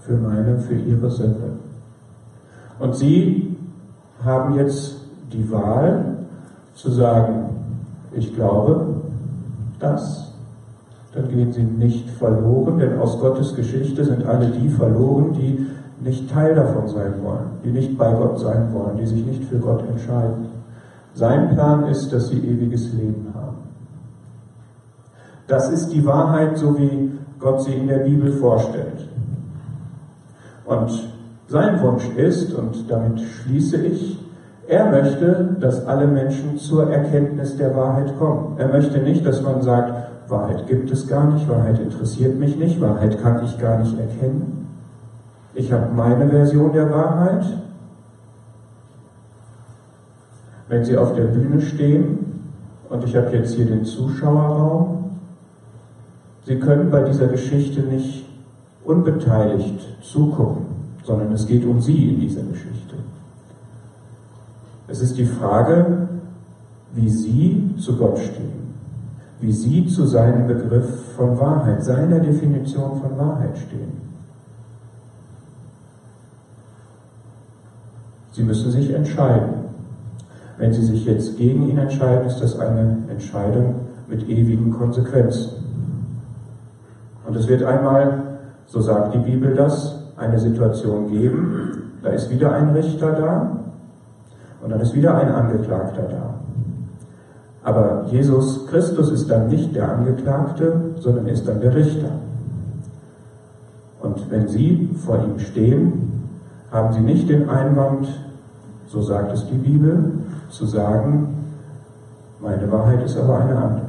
Für 0.00 0.16
meine, 0.16 0.58
für 0.58 0.74
ihre 0.74 1.10
Sünde. 1.10 1.56
Und 2.78 2.94
sie 2.94 3.56
haben 4.22 4.54
jetzt 4.54 4.96
die 5.32 5.50
Wahl 5.50 6.18
zu 6.74 6.90
sagen, 6.90 7.50
ich 8.12 8.34
glaube 8.34 9.00
das, 9.78 10.33
dann 11.14 11.28
gehen 11.28 11.52
sie 11.52 11.62
nicht 11.62 12.10
verloren, 12.10 12.78
denn 12.78 12.98
aus 12.98 13.20
Gottes 13.20 13.54
Geschichte 13.54 14.04
sind 14.04 14.24
alle 14.26 14.48
die 14.48 14.68
verloren, 14.68 15.32
die 15.32 15.66
nicht 16.00 16.30
Teil 16.30 16.54
davon 16.54 16.88
sein 16.88 17.22
wollen, 17.22 17.50
die 17.64 17.70
nicht 17.70 17.96
bei 17.96 18.12
Gott 18.12 18.38
sein 18.40 18.72
wollen, 18.72 18.96
die 18.96 19.06
sich 19.06 19.24
nicht 19.24 19.44
für 19.44 19.58
Gott 19.58 19.88
entscheiden. 19.88 20.48
Sein 21.14 21.50
Plan 21.50 21.84
ist, 21.84 22.12
dass 22.12 22.28
sie 22.28 22.38
ewiges 22.38 22.92
Leben 22.92 23.32
haben. 23.32 23.58
Das 25.46 25.70
ist 25.70 25.90
die 25.90 26.04
Wahrheit, 26.04 26.58
so 26.58 26.76
wie 26.76 27.12
Gott 27.38 27.62
sie 27.62 27.74
in 27.74 27.86
der 27.86 27.98
Bibel 27.98 28.32
vorstellt. 28.32 29.08
Und 30.64 30.90
sein 31.46 31.80
Wunsch 31.82 32.08
ist, 32.16 32.52
und 32.54 32.90
damit 32.90 33.20
schließe 33.20 33.76
ich, 33.76 34.18
er 34.68 34.90
möchte, 34.90 35.56
dass 35.60 35.86
alle 35.86 36.06
Menschen 36.06 36.58
zur 36.58 36.90
Erkenntnis 36.90 37.56
der 37.56 37.74
Wahrheit 37.76 38.16
kommen. 38.18 38.56
Er 38.58 38.68
möchte 38.68 38.98
nicht, 38.98 39.24
dass 39.26 39.42
man 39.42 39.62
sagt, 39.62 39.92
Wahrheit 40.28 40.66
gibt 40.66 40.90
es 40.90 41.06
gar 41.06 41.32
nicht, 41.32 41.48
Wahrheit 41.48 41.78
interessiert 41.78 42.38
mich 42.38 42.56
nicht, 42.56 42.80
Wahrheit 42.80 43.20
kann 43.22 43.44
ich 43.44 43.58
gar 43.58 43.78
nicht 43.78 43.98
erkennen. 43.98 44.68
Ich 45.54 45.72
habe 45.72 45.92
meine 45.94 46.28
Version 46.28 46.72
der 46.72 46.90
Wahrheit 46.90 47.44
wenn 50.68 50.84
Sie 50.84 50.96
auf 50.96 51.14
der 51.14 51.24
Bühne 51.24 51.60
stehen 51.60 52.18
und 52.88 53.04
ich 53.04 53.16
habe 53.16 53.30
jetzt 53.36 53.54
hier 53.54 53.66
den 53.66 53.84
Zuschauerraum, 53.84 55.10
Sie 56.46 56.58
können 56.58 56.90
bei 56.90 57.02
dieser 57.02 57.28
Geschichte 57.28 57.80
nicht 57.80 58.26
unbeteiligt 58.84 59.80
zugucken, 60.02 60.66
sondern 61.02 61.32
es 61.32 61.46
geht 61.46 61.64
um 61.64 61.80
Sie 61.80 62.10
in 62.10 62.20
dieser 62.20 62.42
Geschichte. 62.42 62.96
Es 64.86 65.00
ist 65.00 65.16
die 65.16 65.24
Frage, 65.24 66.08
wie 66.92 67.08
Sie 67.08 67.74
zu 67.78 67.96
Gott 67.96 68.18
stehen, 68.18 68.74
wie 69.40 69.52
Sie 69.52 69.86
zu 69.86 70.06
seinem 70.06 70.46
Begriff 70.46 71.14
von 71.16 71.38
Wahrheit, 71.38 71.82
seiner 71.82 72.20
Definition 72.20 73.00
von 73.00 73.18
Wahrheit 73.18 73.56
stehen. 73.56 74.04
Sie 78.32 78.42
müssen 78.42 78.70
sich 78.70 78.92
entscheiden. 78.92 79.64
Wenn 80.58 80.72
Sie 80.72 80.84
sich 80.84 81.04
jetzt 81.04 81.36
gegen 81.36 81.68
ihn 81.68 81.78
entscheiden, 81.78 82.26
ist 82.26 82.40
das 82.40 82.58
eine 82.58 82.98
Entscheidung 83.08 83.76
mit 84.08 84.28
ewigen 84.28 84.72
Konsequenzen. 84.72 85.50
Und 87.26 87.36
es 87.36 87.48
wird 87.48 87.62
einmal, 87.62 88.38
so 88.66 88.80
sagt 88.80 89.14
die 89.14 89.18
Bibel 89.18 89.54
das, 89.54 90.00
eine 90.16 90.38
Situation 90.38 91.08
geben, 91.08 91.92
da 92.02 92.10
ist 92.10 92.30
wieder 92.30 92.52
ein 92.52 92.70
Richter 92.70 93.12
da 93.12 93.63
und 94.64 94.70
dann 94.70 94.80
ist 94.80 94.94
wieder 94.94 95.14
ein 95.14 95.28
Angeklagter 95.28 96.04
da. 96.04 96.34
Aber 97.64 98.06
Jesus 98.10 98.66
Christus 98.66 99.10
ist 99.10 99.30
dann 99.30 99.48
nicht 99.48 99.76
der 99.76 99.90
Angeklagte, 99.90 100.94
sondern 101.00 101.26
ist 101.26 101.46
dann 101.46 101.60
der 101.60 101.74
Richter. 101.74 102.08
Und 104.00 104.30
wenn 104.30 104.48
Sie 104.48 104.88
vor 105.04 105.22
ihm 105.22 105.38
stehen, 105.38 106.30
haben 106.70 106.94
Sie 106.94 107.00
nicht 107.00 107.28
den 107.28 107.50
Einwand, 107.50 108.08
so 108.86 109.02
sagt 109.02 109.32
es 109.34 109.46
die 109.48 109.58
Bibel, 109.58 110.12
zu 110.48 110.64
sagen, 110.64 111.44
meine 112.40 112.70
Wahrheit 112.72 113.04
ist 113.04 113.18
aber 113.18 113.40
eine 113.40 113.56
andere. 113.56 113.86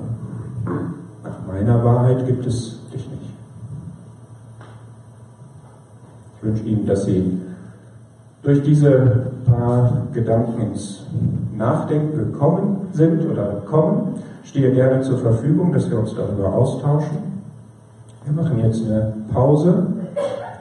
Nach 1.23 1.47
meiner 1.47 1.83
Wahrheit 1.85 2.25
gibt 2.25 2.45
es 2.45 2.81
dich 2.91 3.09
nicht. 3.09 3.33
Ich 6.35 6.43
wünsche 6.43 6.63
Ihnen, 6.63 6.85
dass 6.85 7.05
Sie 7.05 7.39
durch 8.43 8.61
diese 8.61 9.35
paar 9.45 10.08
Gedanken 10.13 10.62
ins 10.62 11.05
Nachdenken 11.55 12.17
gekommen 12.17 12.88
sind 12.93 13.25
oder 13.29 13.62
kommen. 13.65 14.15
Stehe 14.43 14.73
gerne 14.73 15.01
zur 15.01 15.17
Verfügung, 15.19 15.73
dass 15.73 15.89
wir 15.89 15.99
uns 15.99 16.13
darüber 16.15 16.53
austauschen. 16.53 17.17
Wir 18.25 18.43
machen 18.43 18.60
jetzt 18.60 18.84
eine 18.86 19.13
Pause. 19.34 19.88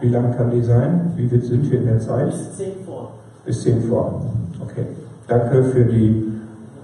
Wie 0.00 0.08
lang 0.08 0.36
kann 0.36 0.50
die 0.50 0.62
sein? 0.62 1.12
Wie 1.16 1.28
sind 1.28 1.70
wir 1.70 1.80
in 1.80 1.86
der 1.86 1.98
Zeit? 1.98 2.30
Bis 2.30 2.56
10 2.56 2.66
vor. 2.84 3.10
Bis 3.44 3.62
10 3.62 3.82
vor. 3.82 4.22
Okay. 4.62 4.86
Danke 5.26 5.64
für 5.64 5.84
die 5.84 6.32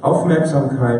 Aufmerksamkeit. 0.00 0.98